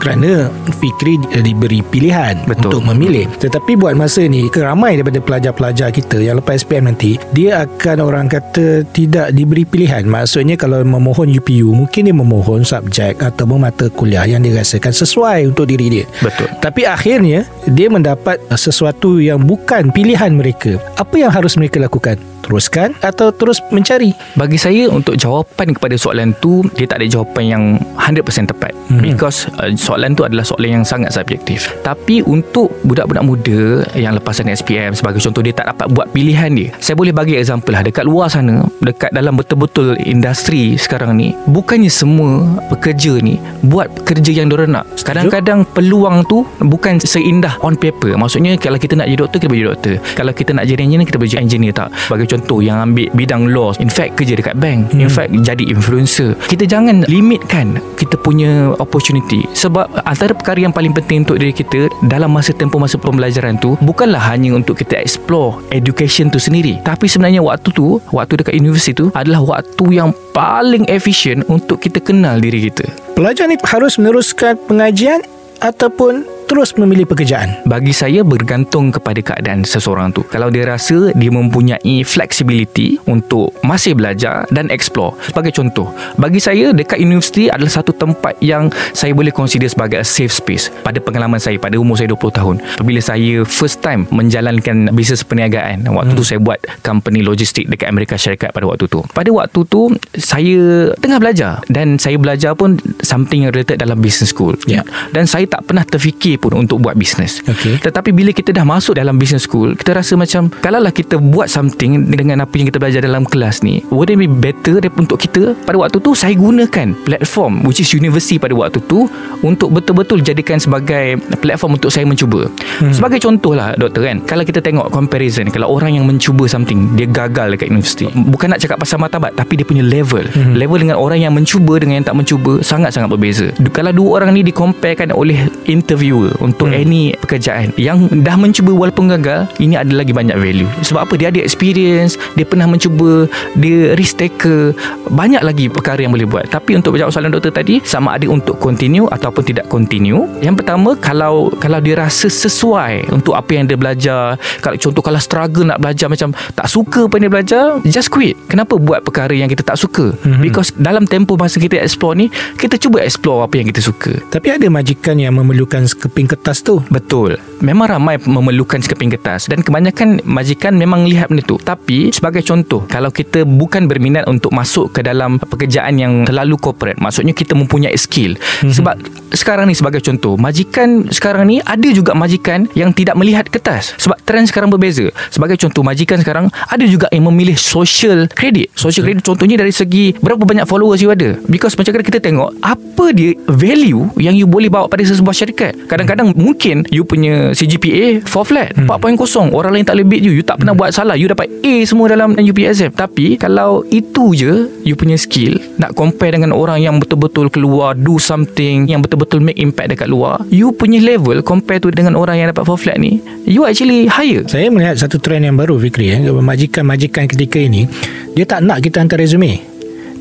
kerana 0.01 0.49
Fikri 0.81 1.21
eh, 1.37 1.45
diberi 1.45 1.85
pilihan 1.85 2.49
Betul. 2.49 2.73
untuk 2.73 2.83
memilih. 2.91 3.29
Tetapi 3.37 3.77
buat 3.77 3.93
masa 3.95 4.25
ni 4.25 4.49
keramai 4.49 4.97
daripada 4.97 5.21
pelajar-pelajar 5.21 5.93
kita 5.93 6.17
yang 6.25 6.41
lepas 6.41 6.65
SPM 6.65 6.89
nanti, 6.89 7.21
dia 7.37 7.69
akan 7.69 8.01
orang 8.01 8.27
kata 8.27 8.89
tidak 8.97 9.37
diberi 9.37 9.69
pilihan. 9.69 10.09
Maksudnya 10.09 10.57
kalau 10.57 10.81
memohon 10.81 11.29
UPU, 11.29 11.77
mungkin 11.77 12.09
dia 12.09 12.17
memohon 12.17 12.65
subjek 12.65 13.21
atau 13.21 13.45
mata 13.61 13.93
kuliah 13.93 14.25
yang 14.25 14.41
dirasakan 14.41 14.91
sesuai 14.91 15.53
untuk 15.53 15.69
diri 15.69 16.01
dia. 16.01 16.07
Betul. 16.25 16.49
Tapi 16.65 16.89
akhirnya 16.89 17.45
dia 17.69 17.93
mendapat 17.93 18.41
sesuatu 18.57 19.21
yang 19.21 19.45
bukan 19.45 19.93
pilihan 19.93 20.33
mereka. 20.33 20.81
Apa 20.97 21.21
yang 21.21 21.29
harus 21.29 21.61
mereka 21.61 21.77
lakukan? 21.77 22.17
Teruskan 22.51 22.99
atau 22.99 23.31
terus 23.31 23.63
mencari? 23.71 24.11
Bagi 24.35 24.59
saya 24.59 24.91
untuk 24.91 25.15
jawapan 25.15 25.71
kepada 25.71 25.95
soalan 25.95 26.35
tu 26.43 26.67
dia 26.75 26.83
tak 26.83 26.99
ada 26.99 27.07
jawapan 27.07 27.45
yang 27.47 27.63
100% 27.95 28.51
tepat 28.51 28.75
Mhm. 28.91 29.07
because 29.07 29.47
uh, 29.63 29.71
soalan 29.79 30.19
tu 30.19 30.27
adalah 30.27 30.43
soalan 30.43 30.83
yang 30.83 30.85
sangat 30.85 31.15
subjektif. 31.15 31.71
Tapi 31.87 32.27
untuk 32.27 32.75
budak-budak 32.83 33.23
muda 33.23 33.87
yang 33.95 34.19
lepasan 34.19 34.51
SPM 34.51 34.99
sebagai 34.99 35.23
contoh 35.23 35.47
dia 35.47 35.55
tak 35.55 35.71
dapat 35.71 35.87
buat 35.95 36.11
pilihan 36.11 36.51
dia. 36.51 36.75
Saya 36.83 36.99
boleh 36.99 37.15
bagi 37.15 37.39
example 37.39 37.71
lah 37.71 37.87
dekat 37.87 38.03
luar 38.03 38.27
sana, 38.27 38.67
dekat 38.83 39.15
dalam 39.15 39.39
betul-betul 39.39 39.95
industri 40.03 40.75
sekarang 40.75 41.15
ni, 41.15 41.39
bukannya 41.47 41.87
semua 41.87 42.43
pekerja 42.67 43.15
ni 43.23 43.39
buat 43.63 43.87
kerja 44.03 44.35
yang 44.35 44.51
diorang 44.51 44.75
nak. 44.75 44.91
Kadang-kadang 44.99 45.63
peluang 45.71 46.27
tu 46.27 46.43
bukan 46.59 46.99
seindah 46.99 47.63
on 47.63 47.79
paper. 47.79 48.19
Maksudnya 48.19 48.59
kalau 48.59 48.83
kita 48.83 48.99
nak 48.99 49.07
jadi 49.07 49.23
doktor 49.23 49.39
kita 49.39 49.47
boleh 49.47 49.61
jadi 49.63 49.71
doktor. 49.71 49.95
Kalau 50.19 50.33
kita 50.35 50.51
nak 50.51 50.65
jadi 50.67 50.83
engineer 50.83 51.07
kita 51.07 51.19
boleh 51.23 51.31
jadi 51.31 51.43
engineer 51.47 51.75
tak. 51.79 51.95
Sebagai 51.95 52.27
contoh 52.27 52.40
yang 52.65 52.81
ambil 52.93 53.09
bidang 53.13 53.53
law, 53.53 53.75
in 53.83 53.93
fact 53.93 54.17
kerja 54.17 54.37
dekat 54.37 54.57
bank, 54.57 54.93
in 54.97 55.11
fact 55.11 55.33
jadi 55.45 55.65
influencer. 55.69 56.33
Kita 56.49 56.65
jangan 56.65 57.05
limitkan 57.07 57.77
kita 58.01 58.17
punya 58.21 58.73
opportunity 58.81 59.45
sebab 59.53 59.89
antara 60.09 60.33
perkara 60.33 60.61
yang 60.63 60.73
paling 60.73 60.95
penting 60.97 61.29
untuk 61.29 61.37
diri 61.41 61.53
kita 61.53 61.91
dalam 62.07 62.33
masa 62.33 62.55
tempoh 62.55 62.81
masa 62.81 62.97
pembelajaran 62.97 63.57
tu 63.61 63.77
bukanlah 63.85 64.21
hanya 64.33 64.55
untuk 64.55 64.79
kita 64.79 64.99
explore 65.01 65.61
education 65.75 66.29
tu 66.29 66.41
sendiri. 66.41 66.79
Tapi 66.85 67.07
sebenarnya 67.07 67.45
waktu 67.45 67.71
tu 67.73 67.99
waktu 68.15 68.41
dekat 68.41 68.55
universiti 68.57 68.97
tu 68.97 69.13
adalah 69.13 69.43
waktu 69.43 69.85
yang 69.91 70.11
paling 70.33 70.87
efisien 70.89 71.43
untuk 71.51 71.83
kita 71.83 71.99
kenal 72.01 72.39
diri 72.39 72.71
kita. 72.71 72.87
Pelajar 73.17 73.47
ni 73.51 73.61
harus 73.61 74.01
meneruskan 74.01 74.57
pengajian 74.65 75.21
ataupun 75.61 76.25
terus 76.51 76.75
memilih 76.75 77.07
pekerjaan. 77.07 77.63
bagi 77.63 77.95
saya 77.95 78.27
bergantung 78.27 78.91
kepada 78.91 79.23
keadaan 79.23 79.63
seseorang 79.63 80.11
tu. 80.11 80.27
Kalau 80.27 80.51
dia 80.51 80.67
rasa 80.67 81.15
dia 81.15 81.31
mempunyai 81.31 82.03
flexibility 82.03 82.99
untuk 83.07 83.55
masih 83.63 83.95
belajar 83.95 84.51
dan 84.51 84.67
explore. 84.75 85.15
Sebagai 85.23 85.55
contoh, 85.55 85.95
bagi 86.19 86.43
saya 86.43 86.75
dekat 86.75 86.99
universiti 86.99 87.47
adalah 87.47 87.71
satu 87.71 87.95
tempat 87.95 88.35
yang 88.43 88.67
saya 88.91 89.15
boleh 89.15 89.31
consider 89.31 89.71
sebagai 89.71 90.03
a 90.03 90.07
safe 90.07 90.35
space. 90.35 90.75
Pada 90.83 90.99
pengalaman 90.99 91.39
saya 91.39 91.55
pada 91.63 91.79
umur 91.79 91.95
saya 91.95 92.11
20 92.11 92.35
tahun. 92.35 92.57
Apabila 92.75 92.99
saya 92.99 93.47
first 93.47 93.79
time 93.79 94.11
menjalankan 94.11 94.91
bisnes 94.91 95.23
perniagaan. 95.23 95.87
Waktu 95.87 96.13
hmm. 96.17 96.19
tu 96.19 96.25
saya 96.27 96.43
buat 96.43 96.59
company 96.83 97.23
logistik 97.23 97.71
dekat 97.71 97.87
Amerika 97.87 98.19
Syarikat 98.19 98.51
pada 98.51 98.67
waktu 98.67 98.91
tu. 98.91 99.07
Pada 99.15 99.31
waktu 99.31 99.61
tu 99.71 99.95
saya 100.19 100.91
tengah 100.99 101.23
belajar 101.23 101.63
dan 101.71 102.03
saya 102.03 102.19
belajar 102.19 102.59
pun 102.59 102.83
something 103.07 103.47
yang 103.47 103.55
related 103.55 103.79
dalam 103.79 104.03
business 104.03 104.35
school. 104.35 104.59
Ya. 104.67 104.83
Dan 105.15 105.31
saya 105.31 105.47
tak 105.47 105.71
pernah 105.71 105.87
terfikir 105.87 106.40
sekalipun 106.41 106.65
untuk 106.65 106.81
buat 106.81 106.97
bisnes. 106.97 107.45
Okey. 107.45 107.85
Tetapi 107.85 108.11
bila 108.17 108.33
kita 108.33 108.57
dah 108.57 108.65
masuk 108.65 108.97
dalam 108.97 109.21
business 109.21 109.45
school, 109.45 109.77
kita 109.77 109.93
rasa 109.93 110.17
macam 110.17 110.49
kalaulah 110.49 110.89
kita 110.89 111.21
buat 111.21 111.53
something 111.53 112.09
dengan 112.09 112.41
apa 112.41 112.55
yang 112.57 112.73
kita 112.73 112.81
belajar 112.81 113.05
dalam 113.05 113.29
kelas 113.29 113.61
ni, 113.61 113.85
would 113.93 114.09
it 114.09 114.17
be 114.17 114.25
better 114.25 114.81
untuk 114.97 115.21
kita 115.21 115.53
pada 115.69 115.77
waktu 115.77 116.01
tu 116.01 116.17
saya 116.17 116.33
gunakan 116.33 116.97
platform 117.05 117.69
which 117.69 117.85
is 117.85 117.93
university 117.93 118.41
pada 118.41 118.57
waktu 118.57 118.81
tu 118.89 119.05
untuk 119.45 119.69
betul-betul 119.77 120.25
jadikan 120.25 120.57
sebagai 120.57 121.21
platform 121.45 121.77
untuk 121.77 121.93
saya 121.93 122.09
mencuba. 122.09 122.49
Hmm. 122.81 122.97
Sebagai 122.97 123.21
contoh 123.21 123.53
lah 123.53 123.77
doktor 123.77 124.09
kan, 124.09 124.25
kalau 124.25 124.43
kita 124.49 124.65
tengok 124.65 124.89
comparison, 124.89 125.53
kalau 125.53 125.69
orang 125.69 126.01
yang 126.01 126.09
mencuba 126.09 126.49
something, 126.49 126.97
dia 126.97 127.05
gagal 127.05 127.53
dekat 127.53 127.69
universiti. 127.69 128.09
Bukan 128.09 128.57
nak 128.57 128.65
cakap 128.65 128.81
pasal 128.81 128.97
martabat 128.97 129.37
tapi 129.37 129.61
dia 129.61 129.67
punya 129.69 129.85
level. 129.85 130.25
Hmm. 130.33 130.57
Level 130.57 130.81
dengan 130.81 130.97
orang 130.97 131.21
yang 131.21 131.37
mencuba 131.37 131.77
dengan 131.77 132.01
yang 132.01 132.07
tak 132.07 132.17
mencuba 132.17 132.65
sangat-sangat 132.65 133.13
berbeza. 133.13 133.53
Kalau 133.75 133.93
dua 133.93 134.23
orang 134.23 134.33
ni 134.33 134.41
dikomparekan 134.47 135.13
oleh 135.13 135.37
interviewer 135.67 136.30
untuk 136.39 136.71
hmm. 136.71 136.81
any 136.81 137.03
pekerjaan 137.19 137.75
yang 137.75 138.07
dah 138.23 138.37
mencuba 138.39 138.71
walaupun 138.71 139.11
gagal, 139.11 139.51
ini 139.59 139.75
ada 139.75 139.91
lagi 139.91 140.15
banyak 140.15 140.37
value. 140.39 140.71
Sebab 140.87 141.11
apa? 141.11 141.15
Dia 141.19 141.35
ada 141.35 141.41
experience, 141.43 142.15
dia 142.39 142.47
pernah 142.47 142.71
mencuba, 142.71 143.27
dia 143.59 143.99
risk 143.99 144.23
taker, 144.23 144.73
banyak 145.11 145.43
lagi 145.43 145.67
perkara 145.67 146.01
yang 146.05 146.15
boleh 146.15 146.29
buat. 146.29 146.47
Tapi 146.49 146.79
untuk 146.79 146.95
menjawab 146.95 147.11
soalan 147.11 147.35
doktor 147.35 147.51
tadi, 147.51 147.83
sama 147.83 148.15
ada 148.15 148.31
untuk 148.31 148.61
continue 148.63 149.11
ataupun 149.11 149.43
tidak 149.43 149.67
continue. 149.67 150.29
Yang 150.45 150.63
pertama, 150.65 150.95
kalau 150.99 151.51
kalau 151.59 151.79
dia 151.83 151.99
rasa 151.99 152.31
sesuai 152.31 153.11
untuk 153.11 153.35
apa 153.35 153.51
yang 153.57 153.65
dia 153.67 153.77
belajar, 153.77 154.37
kalau 154.61 154.77
contoh 154.77 155.03
kalau 155.03 155.21
struggle 155.21 155.67
nak 155.67 155.81
belajar 155.81 156.07
macam 156.07 156.33
tak 156.55 156.67
suka 156.69 157.09
apa 157.09 157.15
yang 157.19 157.25
dia 157.29 157.35
belajar, 157.35 157.65
just 157.89 158.13
quit. 158.13 158.37
Kenapa 158.47 158.77
buat 158.77 159.03
perkara 159.03 159.33
yang 159.33 159.49
kita 159.49 159.65
tak 159.65 159.81
suka? 159.81 160.13
Mm-hmm. 160.13 160.43
Because 160.45 160.71
dalam 160.77 161.09
tempoh 161.09 161.39
masa 161.41 161.57
kita 161.59 161.81
explore 161.81 162.17
ni, 162.17 162.29
kita 162.59 162.77
cuba 162.77 163.01
explore 163.03 163.47
apa 163.47 163.55
yang 163.57 163.67
kita 163.71 163.81
suka. 163.81 164.13
Tapi 164.29 164.53
ada 164.53 164.67
majikan 164.69 165.17
yang 165.17 165.35
memerlukan 165.37 165.87
sekeping 166.11 166.27
kertas 166.27 166.67
tu. 166.67 166.83
Betul. 166.91 167.39
Memang 167.63 167.87
ramai 167.87 168.19
memerlukan 168.19 168.83
sekeping 168.83 169.15
kertas 169.15 169.47
dan 169.47 169.63
kebanyakan 169.63 170.19
majikan 170.27 170.75
memang 170.75 171.07
lihat 171.07 171.31
benda 171.31 171.47
tu. 171.47 171.55
Tapi 171.63 172.11
sebagai 172.11 172.43
contoh, 172.43 172.83
kalau 172.91 173.15
kita 173.15 173.47
bukan 173.47 173.87
berminat 173.87 174.27
untuk 174.27 174.51
masuk 174.51 174.91
ke 174.91 175.07
dalam 175.07 175.39
pekerjaan 175.39 175.95
yang 176.03 176.27
terlalu 176.27 176.59
corporate, 176.59 176.99
maksudnya 176.99 177.31
kita 177.31 177.55
mempunyai 177.55 177.95
skill. 177.95 178.35
Mm-hmm. 178.35 178.75
Sebab 178.75 178.97
sekarang 179.39 179.71
ni 179.71 179.79
sebagai 179.79 180.03
contoh, 180.03 180.35
majikan 180.35 181.07
sekarang 181.15 181.47
ni 181.47 181.63
ada 181.63 181.87
juga 181.95 182.11
majikan 182.19 182.67
yang 182.75 182.91
tidak 182.91 183.15
melihat 183.15 183.47
kertas. 183.47 183.95
Sebab 184.03 184.19
trend 184.27 184.51
sekarang 184.51 184.75
berbeza. 184.75 185.15
Sebagai 185.31 185.55
contoh, 185.63 185.87
majikan 185.87 186.19
sekarang 186.19 186.51
ada 186.51 186.83
juga 186.91 187.07
yang 187.15 187.31
memilih 187.31 187.55
social 187.55 188.27
credit. 188.35 188.75
Social 188.75 189.07
credit 189.07 189.23
contohnya 189.23 189.63
dari 189.63 189.71
segi 189.71 190.19
berapa 190.19 190.43
banyak 190.43 190.67
followers 190.67 190.99
you 190.99 191.15
ada. 191.15 191.39
Because 191.47 191.79
macam 191.79 191.95
kadang 191.95 192.09
kita 192.11 192.19
tengok 192.19 192.51
apa 192.67 193.15
dia 193.15 193.39
value 193.47 194.11
yang 194.19 194.35
you 194.35 194.51
boleh 194.51 194.67
bawa 194.67 194.91
pada 194.91 195.07
sebuah 195.07 195.37
syarikat. 195.37 195.77
Kadang-kadang 196.01 196.33
mungkin 196.33 196.89
you 196.89 197.05
punya 197.05 197.53
CGPA 197.53 198.25
4 198.25 198.33
flat, 198.33 198.73
hmm. 198.73 198.89
4.0. 198.89 199.53
Orang 199.53 199.77
lain 199.77 199.85
tak 199.85 200.01
boleh 200.01 200.09
beat 200.09 200.25
you. 200.25 200.33
You 200.33 200.41
tak 200.41 200.65
pernah 200.65 200.73
buat 200.73 200.97
salah. 200.97 201.13
You 201.13 201.29
dapat 201.29 201.53
A 201.61 201.85
semua 201.85 202.09
dalam 202.09 202.41
UPSM. 202.41 202.97
Tapi 202.97 203.37
kalau 203.37 203.85
itu 203.93 204.33
je 204.33 204.65
you 204.81 204.97
punya 204.97 205.21
skill 205.21 205.61
nak 205.77 205.93
compare 205.93 206.33
dengan 206.33 206.57
orang 206.57 206.81
yang 206.81 206.97
betul-betul 206.97 207.53
keluar 207.53 207.93
do 207.93 208.17
something 208.17 208.89
yang 208.89 209.05
betul-betul 209.05 209.45
make 209.45 209.61
impact 209.61 209.93
dekat 209.93 210.09
luar, 210.09 210.41
you 210.49 210.73
punya 210.73 211.05
level 211.05 211.45
compare 211.45 211.85
tu 211.85 211.93
dengan 211.93 212.17
orang 212.17 212.41
yang 212.41 212.49
dapat 212.49 212.65
4 212.65 212.81
flat 212.81 212.97
ni, 212.97 213.21
you 213.45 213.69
actually 213.69 214.09
higher. 214.09 214.41
Saya 214.49 214.73
melihat 214.73 214.97
satu 214.97 215.21
trend 215.21 215.45
yang 215.45 215.61
baru 215.61 215.77
Fikri 215.77 216.17
eh. 216.17 216.21
Majikan-majikan 216.33 217.29
ketika 217.29 217.61
ini 217.61 217.85
Dia 218.33 218.49
tak 218.49 218.65
nak 218.65 218.81
kita 218.81 219.05
hantar 219.05 219.21
resume 219.21 219.61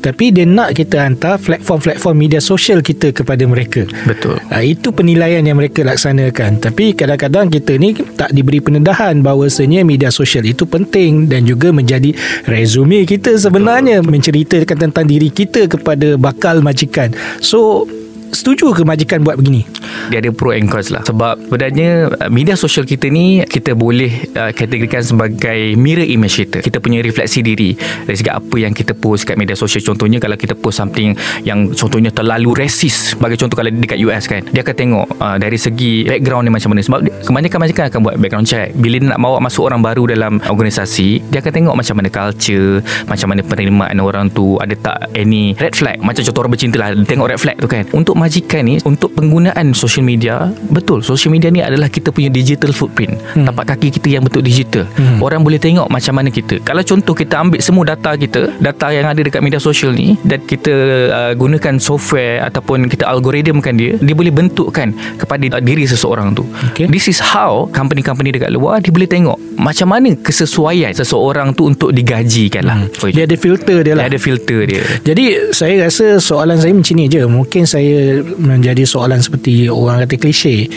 tapi 0.00 0.32
dia 0.32 0.48
nak 0.48 0.72
kita 0.74 1.04
hantar 1.04 1.36
platform-platform 1.36 2.16
media 2.16 2.40
sosial 2.40 2.80
kita 2.80 3.12
kepada 3.12 3.44
mereka. 3.44 3.84
Betul. 4.08 4.40
Ha, 4.48 4.64
itu 4.64 4.90
penilaian 4.90 5.44
yang 5.44 5.60
mereka 5.60 5.84
laksanakan. 5.84 6.58
Tapi 6.64 6.96
kadang-kadang 6.96 7.52
kita 7.52 7.76
ni 7.76 7.92
tak 8.16 8.32
diberi 8.32 8.64
pendedahan 8.64 9.20
bahawasanya 9.20 9.84
media 9.84 10.08
sosial 10.08 10.48
itu 10.48 10.64
penting 10.64 11.28
dan 11.28 11.44
juga 11.44 11.70
menjadi 11.70 12.16
resume 12.48 13.04
kita 13.04 13.36
sebenarnya 13.36 14.00
Betul. 14.00 14.12
menceritakan 14.16 14.76
tentang 14.88 15.04
diri 15.06 15.28
kita 15.28 15.68
kepada 15.68 16.16
bakal 16.16 16.64
majikan. 16.64 17.12
So 17.44 17.84
setuju 18.32 18.72
ke 18.74 18.82
majikan 18.86 19.22
buat 19.22 19.36
begini? 19.38 19.66
Dia 20.10 20.18
ada 20.18 20.30
pro 20.34 20.50
and 20.50 20.66
cons 20.66 20.90
lah. 20.90 21.02
Sebab 21.06 21.50
sebenarnya 21.50 22.10
uh, 22.10 22.30
Media 22.30 22.58
sosial 22.58 22.82
kita 22.82 23.06
ni 23.06 23.42
Kita 23.46 23.78
boleh 23.78 24.30
uh, 24.34 24.50
Kategorikan 24.50 25.02
sebagai 25.04 25.78
Mirror 25.78 26.08
image 26.10 26.46
kita. 26.46 26.58
Kita 26.64 26.82
punya 26.82 26.98
refleksi 27.04 27.44
diri. 27.44 27.78
Dari 27.78 28.16
segi 28.18 28.30
apa 28.30 28.56
yang 28.58 28.74
kita 28.74 28.96
post 28.98 29.28
Kat 29.28 29.38
media 29.38 29.54
sosial. 29.54 29.84
Contohnya 29.86 30.18
kalau 30.18 30.34
kita 30.34 30.58
post 30.58 30.82
something 30.82 31.14
Yang 31.46 31.78
contohnya 31.78 32.10
terlalu 32.10 32.56
racist. 32.58 33.14
Sebagai 33.14 33.38
contoh 33.38 33.54
kalau 33.54 33.70
dekat 33.70 33.98
US 34.02 34.26
kan. 34.26 34.42
Dia 34.50 34.66
akan 34.66 34.74
tengok 34.74 35.06
uh, 35.20 35.36
Dari 35.38 35.58
segi 35.58 35.92
background 36.06 36.50
dia 36.50 36.52
macam 36.54 36.68
mana. 36.74 36.80
Sebab 36.82 36.98
dia, 37.06 37.12
kebanyakan 37.22 37.58
majikan 37.62 37.84
akan 37.90 38.00
buat 38.02 38.14
background 38.18 38.46
check. 38.50 38.74
Bila 38.74 38.96
dia 38.98 39.08
nak 39.14 39.20
bawa 39.22 39.38
masuk 39.38 39.68
orang 39.68 39.80
baru 39.84 40.10
Dalam 40.10 40.42
organisasi 40.42 41.30
Dia 41.30 41.38
akan 41.38 41.52
tengok 41.52 41.74
macam 41.78 41.94
mana 41.98 42.08
culture 42.10 42.82
Macam 43.06 43.26
mana 43.30 43.40
penerimaan 43.46 43.96
orang 44.02 44.26
tu. 44.32 44.58
Ada 44.58 44.74
tak 44.74 44.98
any 45.14 45.54
red 45.58 45.74
flag? 45.78 46.02
Macam 46.02 46.22
contoh 46.26 46.40
orang 46.42 46.52
bercinta 46.58 46.76
lah. 46.82 46.90
Tengok 46.94 47.26
red 47.30 47.40
flag 47.40 47.56
tu 47.58 47.68
kan. 47.70 47.86
Untuk 47.94 48.18
majikan 48.20 48.68
ni 48.68 48.76
Untuk 48.84 49.16
penggunaan 49.16 49.72
social 49.72 50.04
media 50.04 50.52
Betul 50.68 51.00
Social 51.00 51.32
media 51.32 51.48
ni 51.48 51.64
adalah 51.64 51.88
Kita 51.88 52.12
punya 52.12 52.28
digital 52.28 52.76
footprint 52.76 53.16
hmm. 53.16 53.48
Tapak 53.48 53.74
kaki 53.74 53.88
kita 53.96 54.20
yang 54.20 54.22
betul 54.28 54.44
digital 54.44 54.84
hmm. 54.84 55.24
Orang 55.24 55.40
boleh 55.40 55.56
tengok 55.56 55.88
Macam 55.88 56.20
mana 56.20 56.28
kita 56.28 56.60
Kalau 56.60 56.84
contoh 56.84 57.16
kita 57.16 57.40
ambil 57.40 57.60
semua 57.64 57.88
data 57.88 58.12
kita 58.14 58.52
Data 58.60 58.86
yang 58.92 59.08
ada 59.08 59.20
dekat 59.24 59.40
media 59.40 59.56
sosial 59.56 59.96
ni 59.96 60.20
Dan 60.20 60.44
kita 60.44 60.74
uh, 61.08 61.32
gunakan 61.32 61.80
software 61.80 62.44
Ataupun 62.44 62.86
kita 62.92 63.08
algoritmkan 63.08 63.80
dia 63.80 63.96
Dia 63.96 64.12
boleh 64.12 64.30
bentukkan 64.34 64.92
Kepada 65.16 65.56
uh, 65.56 65.62
diri 65.64 65.88
seseorang 65.88 66.36
tu 66.36 66.44
Okay. 66.70 66.86
This 66.90 67.08
is 67.08 67.18
how 67.22 67.66
Company-company 67.72 68.34
dekat 68.36 68.52
luar 68.52 68.82
Dia 68.84 68.92
boleh 68.92 69.08
tengok 69.08 69.38
Macam 69.56 69.90
mana 69.90 70.12
kesesuaian 70.18 70.92
Seseorang 70.92 71.56
tu 71.56 71.70
untuk 71.70 71.94
digajikan 71.94 72.62
lah 72.66 72.76
hmm. 72.76 73.14
Dia 73.14 73.24
ada 73.24 73.36
filter 73.38 73.80
dia 73.86 73.94
lah. 73.96 74.06
Dia 74.06 74.10
ada 74.16 74.20
filter 74.20 74.60
dia 74.66 74.82
Jadi 75.06 75.54
saya 75.54 75.86
rasa 75.86 76.18
soalan 76.20 76.58
saya 76.58 76.72
macam 76.76 76.94
ni 76.96 77.06
je. 77.08 77.22
Mungkin 77.26 77.62
saya 77.66 78.09
menjadi 78.38 78.82
soalan 78.86 79.22
seperti 79.22 79.70
orang 79.70 80.04
kata 80.04 80.16
klise. 80.18 80.68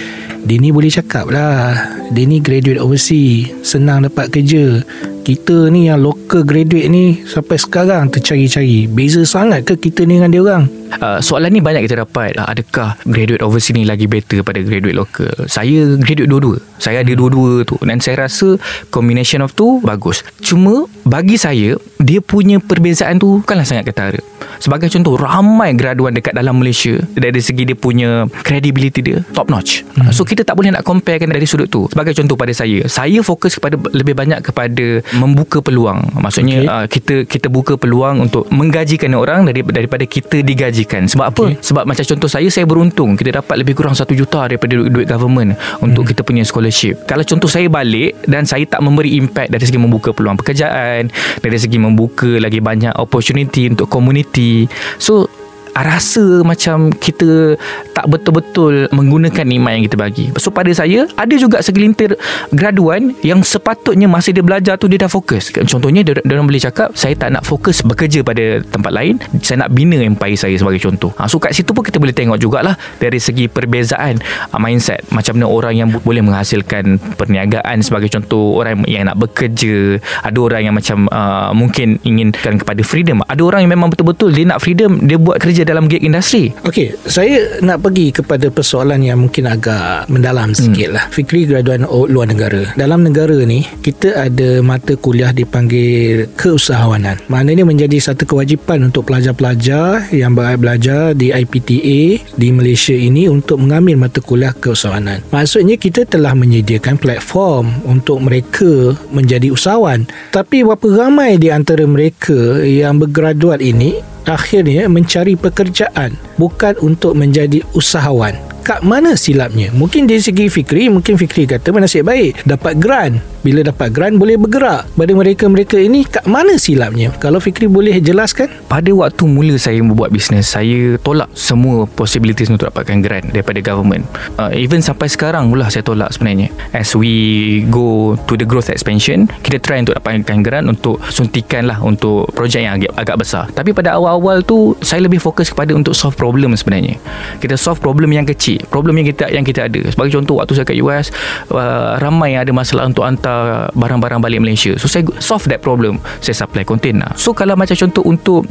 Dia 0.43 0.57
ni 0.59 0.75
boleh 0.75 0.91
cakap 0.91 1.31
lah. 1.31 1.73
Dia 2.11 2.27
ni 2.27 2.43
graduate 2.43 2.83
overseas. 2.83 3.55
Senang 3.63 4.03
dapat 4.03 4.29
kerja. 4.29 4.83
Kita 5.23 5.71
ni 5.71 5.87
yang 5.87 6.03
local 6.03 6.43
graduate 6.43 6.91
ni 6.91 7.23
sampai 7.23 7.55
sekarang 7.55 8.11
tercari-cari. 8.11 8.91
Beza 8.91 9.23
sangat 9.23 9.63
ke 9.63 9.79
kita 9.79 10.03
ni 10.03 10.19
dengan 10.19 10.31
dia 10.35 10.43
orang? 10.43 10.82
Uh, 10.99 11.19
soalan 11.23 11.49
ni 11.53 11.61
banyak 11.63 11.85
kita 11.85 12.03
dapat. 12.03 12.37
Uh, 12.37 12.45
Adakah 12.49 12.99
graduate 13.07 13.41
overseas 13.41 13.73
ni 13.73 13.87
Lagi 13.87 14.05
better 14.05 14.45
pada 14.45 14.61
graduate 14.61 14.93
local? 14.93 15.31
Saya 15.49 15.97
graduate 15.97 16.29
dua-dua. 16.29 16.57
Saya 16.77 17.01
ada 17.01 17.13
dua-dua 17.15 17.63
tu. 17.63 17.79
Dan 17.81 18.03
saya 18.03 18.27
rasa 18.27 18.59
Combination 18.91 19.41
of 19.41 19.55
tu 19.55 19.79
Bagus. 19.81 20.21
Cuma 20.43 20.85
Bagi 21.07 21.39
saya 21.39 21.79
Dia 21.97 22.19
punya 22.19 22.59
perbezaan 22.59 23.17
tu 23.17 23.39
Bukanlah 23.41 23.63
sangat 23.63 23.89
ketara. 23.89 24.19
Sebagai 24.59 24.91
contoh 24.91 25.15
Ramai 25.15 25.71
graduan 25.73 26.11
dekat 26.13 26.35
dalam 26.35 26.59
Malaysia 26.59 26.99
Dari 27.15 27.39
segi 27.39 27.63
dia 27.63 27.77
punya 27.77 28.27
Credibility 28.43 28.99
dia 28.99 29.23
Top 29.31 29.47
notch. 29.47 29.87
Hmm. 29.95 30.11
So 30.11 30.27
kita 30.27 30.43
tak 30.43 30.59
boleh 30.59 30.75
nak 30.75 30.83
comparekan 30.83 31.31
Dari 31.31 31.47
sudut 31.47 31.71
tu. 31.71 31.87
Sebagai 31.89 32.11
contoh 32.15 32.35
pada 32.35 32.51
saya 32.51 32.83
Saya 32.91 33.23
fokus 33.23 33.55
kepada 33.57 33.79
Lebih 33.95 34.13
banyak 34.13 34.39
kepada 34.43 34.99
Membuka 35.17 35.63
peluang. 35.63 36.19
Maksudnya 36.19 36.51
Okay. 36.53 36.69
uh, 36.69 36.85
Kita 36.85 37.15
kita 37.25 37.47
buka 37.49 37.79
peluang 37.79 38.29
Untuk 38.29 38.45
menggajikan 38.53 39.15
orang 39.15 39.47
dari, 39.47 39.63
Daripada 39.63 40.03
kita 40.05 40.43
digajikan 40.83 41.07
Sebab 41.07 41.25
apa? 41.31 41.43
Okay. 41.49 41.55
Sebab 41.63 41.83
macam 41.87 42.03
contoh 42.03 42.29
saya 42.29 42.47
Saya 42.51 42.65
beruntung. 42.67 43.15
Kita 43.15 43.39
dapat 43.39 43.55
lebih 43.63 43.73
kurang 43.73 43.95
1 43.95 44.03
juta 44.13 44.51
Daripada 44.51 44.75
duit, 44.75 44.91
duit 44.91 45.07
government 45.07 45.55
Untuk 45.79 46.11
kita 46.11 46.21
punya 46.21 46.43
scholarship. 46.43 47.07
Kalau 47.07 47.23
contoh 47.23 47.47
saya 47.47 47.71
balik 47.71 48.19
Dan 48.27 48.43
saya 48.43 48.67
tak 48.67 48.83
memberi 48.83 49.15
impact 49.15 49.49
Dari 49.49 49.63
segi 49.63 49.79
membuka 49.79 50.11
peluang 50.11 50.35
pekerjaan 50.35 51.07
Dari 51.39 51.57
segi 51.57 51.79
membuka 51.79 52.29
Lagi 52.37 52.59
banyak 52.59 52.99
opportunity 52.99 53.71
Untuk 53.71 53.87
community. 53.87 54.67
So 54.99 55.42
rasa 55.73 56.45
macam 56.45 56.93
kita 56.93 57.57
tak 57.93 58.05
betul-betul 58.09 58.89
menggunakan 58.93 59.45
nikmat 59.45 59.71
yang 59.77 59.83
kita 59.89 59.97
bagi. 59.97 60.25
So 60.37 60.53
pada 60.53 60.69
saya 60.73 61.09
ada 61.17 61.35
juga 61.37 61.61
segelintir 61.61 62.17
graduan 62.53 63.17
yang 63.25 63.41
sepatutnya 63.41 64.05
masa 64.05 64.29
dia 64.29 64.45
belajar 64.45 64.77
tu 64.77 64.85
dia 64.85 65.01
dah 65.01 65.09
fokus. 65.09 65.49
Contohnya 65.49 66.05
dia, 66.05 66.17
dia 66.21 66.33
orang 66.37 66.49
boleh 66.49 66.61
cakap 66.61 66.93
saya 66.93 67.17
tak 67.17 67.33
nak 67.33 67.43
fokus 67.45 67.81
bekerja 67.81 68.21
pada 68.21 68.61
tempat 68.61 68.91
lain, 68.93 69.17
saya 69.41 69.65
nak 69.65 69.73
bina 69.73 69.97
empire 69.97 70.37
saya 70.37 70.53
sebagai 70.53 70.81
contoh. 70.81 71.09
Ha, 71.17 71.25
so 71.25 71.41
kat 71.41 71.57
situ 71.57 71.73
pun 71.73 71.81
kita 71.81 71.97
boleh 71.97 72.13
tengok 72.13 72.37
jugalah 72.37 72.77
dari 73.01 73.17
segi 73.17 73.49
perbezaan 73.49 74.21
uh, 74.53 74.59
mindset 74.61 75.01
macam 75.09 75.37
mana 75.37 75.47
orang 75.49 75.73
yang 75.73 75.87
boleh 75.89 76.21
menghasilkan 76.21 77.01
perniagaan 77.17 77.81
sebagai 77.81 78.13
contoh 78.13 78.59
orang 78.59 78.85
yang 78.85 79.09
nak 79.09 79.17
bekerja, 79.17 79.97
ada 80.21 80.37
orang 80.37 80.61
yang 80.69 80.75
macam 80.75 81.09
uh, 81.09 81.49
mungkin 81.55 81.97
inginkan 82.05 82.61
kepada 82.61 82.81
freedom. 82.85 83.25
Ada 83.25 83.41
orang 83.41 83.65
yang 83.65 83.73
memang 83.73 83.89
betul-betul 83.89 84.35
dia 84.35 84.45
nak 84.45 84.59
freedom, 84.61 85.01
dia 85.05 85.17
buat 85.17 85.39
kerja 85.39 85.62
bekerja 85.63 85.71
dalam 85.71 85.87
gig 85.87 86.03
industri 86.03 86.51
Okey, 86.67 86.99
saya 87.07 87.63
nak 87.63 87.79
pergi 87.79 88.11
kepada 88.11 88.51
persoalan 88.51 88.99
yang 88.99 89.23
mungkin 89.23 89.47
agak 89.47 90.11
mendalam 90.11 90.51
sikit 90.51 90.89
lah. 90.91 91.05
Fikri 91.09 91.47
graduan 91.47 91.87
luar 91.87 92.27
negara. 92.27 92.75
Dalam 92.75 93.07
negara 93.07 93.35
ni, 93.47 93.63
kita 93.63 94.27
ada 94.27 94.59
mata 94.59 94.99
kuliah 94.99 95.31
dipanggil 95.31 96.27
keusahawanan. 96.35 97.23
Maknanya 97.31 97.63
menjadi 97.63 98.11
satu 98.11 98.27
kewajipan 98.27 98.83
untuk 98.91 99.07
pelajar-pelajar 99.07 100.11
yang 100.11 100.35
belajar 100.35 101.15
di 101.15 101.31
IPTA 101.31 102.01
di 102.35 102.47
Malaysia 102.51 102.95
ini 102.95 103.31
untuk 103.31 103.63
mengambil 103.63 104.07
mata 104.07 104.19
kuliah 104.19 104.51
keusahawanan. 104.55 105.23
Maksudnya 105.31 105.79
kita 105.79 106.03
telah 106.03 106.35
menyediakan 106.35 106.99
platform 106.99 107.71
untuk 107.87 108.19
mereka 108.23 108.97
menjadi 109.13 109.53
usahawan. 109.53 110.09
Tapi 110.33 110.65
berapa 110.65 111.07
ramai 111.07 111.37
di 111.37 111.53
antara 111.53 111.85
mereka 111.85 112.63
yang 112.63 112.99
bergraduat 112.99 113.61
ini 113.61 114.12
akhirnya 114.27 114.87
mencari 114.87 115.35
pekerjaan 115.35 116.15
bukan 116.39 116.75
untuk 116.83 117.15
menjadi 117.17 117.63
usahawan. 117.75 118.35
Kat 118.63 118.79
mana 118.79 119.19
silapnya? 119.19 119.75
Mungkin 119.75 120.07
dari 120.07 120.23
segi 120.23 120.47
Fikri, 120.47 120.87
mungkin 120.87 121.19
Fikri 121.19 121.43
kata 121.43 121.75
nasib 121.75 122.07
baik 122.07 122.47
dapat 122.47 122.79
grant. 122.79 123.32
Bila 123.43 123.59
dapat 123.59 123.91
grant 123.91 124.15
boleh 124.15 124.39
bergerak. 124.39 124.87
Pada 124.95 125.11
mereka-mereka 125.11 125.75
ini 125.75 126.07
kat 126.07 126.23
mana 126.23 126.55
silapnya? 126.55 127.11
Kalau 127.19 127.43
Fikri 127.43 127.67
boleh 127.67 127.99
jelaskan? 127.99 128.63
pada 128.73 128.89
waktu 128.89 129.29
mula 129.29 129.53
saya 129.61 129.77
membuat 129.85 130.09
bisnes 130.09 130.49
saya 130.49 130.97
tolak 130.97 131.29
semua 131.37 131.85
possibilities 131.85 132.49
untuk 132.49 132.73
dapatkan 132.73 133.05
grant 133.05 133.29
daripada 133.29 133.61
government 133.61 134.01
uh, 134.41 134.49
even 134.49 134.81
sampai 134.81 135.05
sekarang 135.05 135.53
pula 135.53 135.69
saya 135.69 135.85
tolak 135.85 136.09
sebenarnya 136.09 136.49
as 136.73 136.89
we 136.97 137.61
go 137.69 138.17
to 138.25 138.33
the 138.33 138.41
growth 138.41 138.73
expansion 138.73 139.29
kita 139.45 139.61
try 139.61 139.77
untuk 139.77 139.93
dapatkan 139.93 140.41
grant 140.41 140.65
untuk 140.65 140.97
suntikan 141.13 141.69
lah 141.69 141.77
untuk 141.85 142.25
projek 142.33 142.65
yang 142.65 142.81
agak, 142.81 142.89
agak 142.97 143.21
besar 143.21 143.45
tapi 143.53 143.77
pada 143.77 143.93
awal-awal 143.93 144.41
tu 144.41 144.73
saya 144.81 145.05
lebih 145.05 145.21
fokus 145.21 145.53
kepada 145.53 145.77
untuk 145.77 145.93
solve 145.93 146.17
problem 146.17 146.57
sebenarnya 146.57 146.97
kita 147.37 147.53
solve 147.53 147.77
problem 147.77 148.09
yang 148.09 148.25
kecil 148.25 148.57
problem 148.73 148.97
yang 148.97 149.05
kita 149.13 149.29
yang 149.29 149.45
kita 149.45 149.69
ada 149.69 149.85
sebagai 149.85 150.17
contoh 150.17 150.41
waktu 150.41 150.57
saya 150.57 150.65
kat 150.65 150.81
US 150.81 151.13
uh, 151.53 152.01
ramai 152.01 152.33
yang 152.33 152.41
ada 152.41 152.53
masalah 152.57 152.89
untuk 152.89 153.05
hantar 153.05 153.32
barang-barang 153.73 154.19
balik 154.23 154.39
Malaysia. 154.43 154.75
So 154.77 154.87
saya 154.87 155.05
solve 155.19 155.45
that 155.49 155.61
problem. 155.63 155.99
Saya 156.23 156.35
supply 156.35 156.63
container 156.63 157.13
so 157.15 157.31
kalau 157.31 157.55
macam 157.55 157.75
contoh 157.77 158.03
untuk 158.03 158.43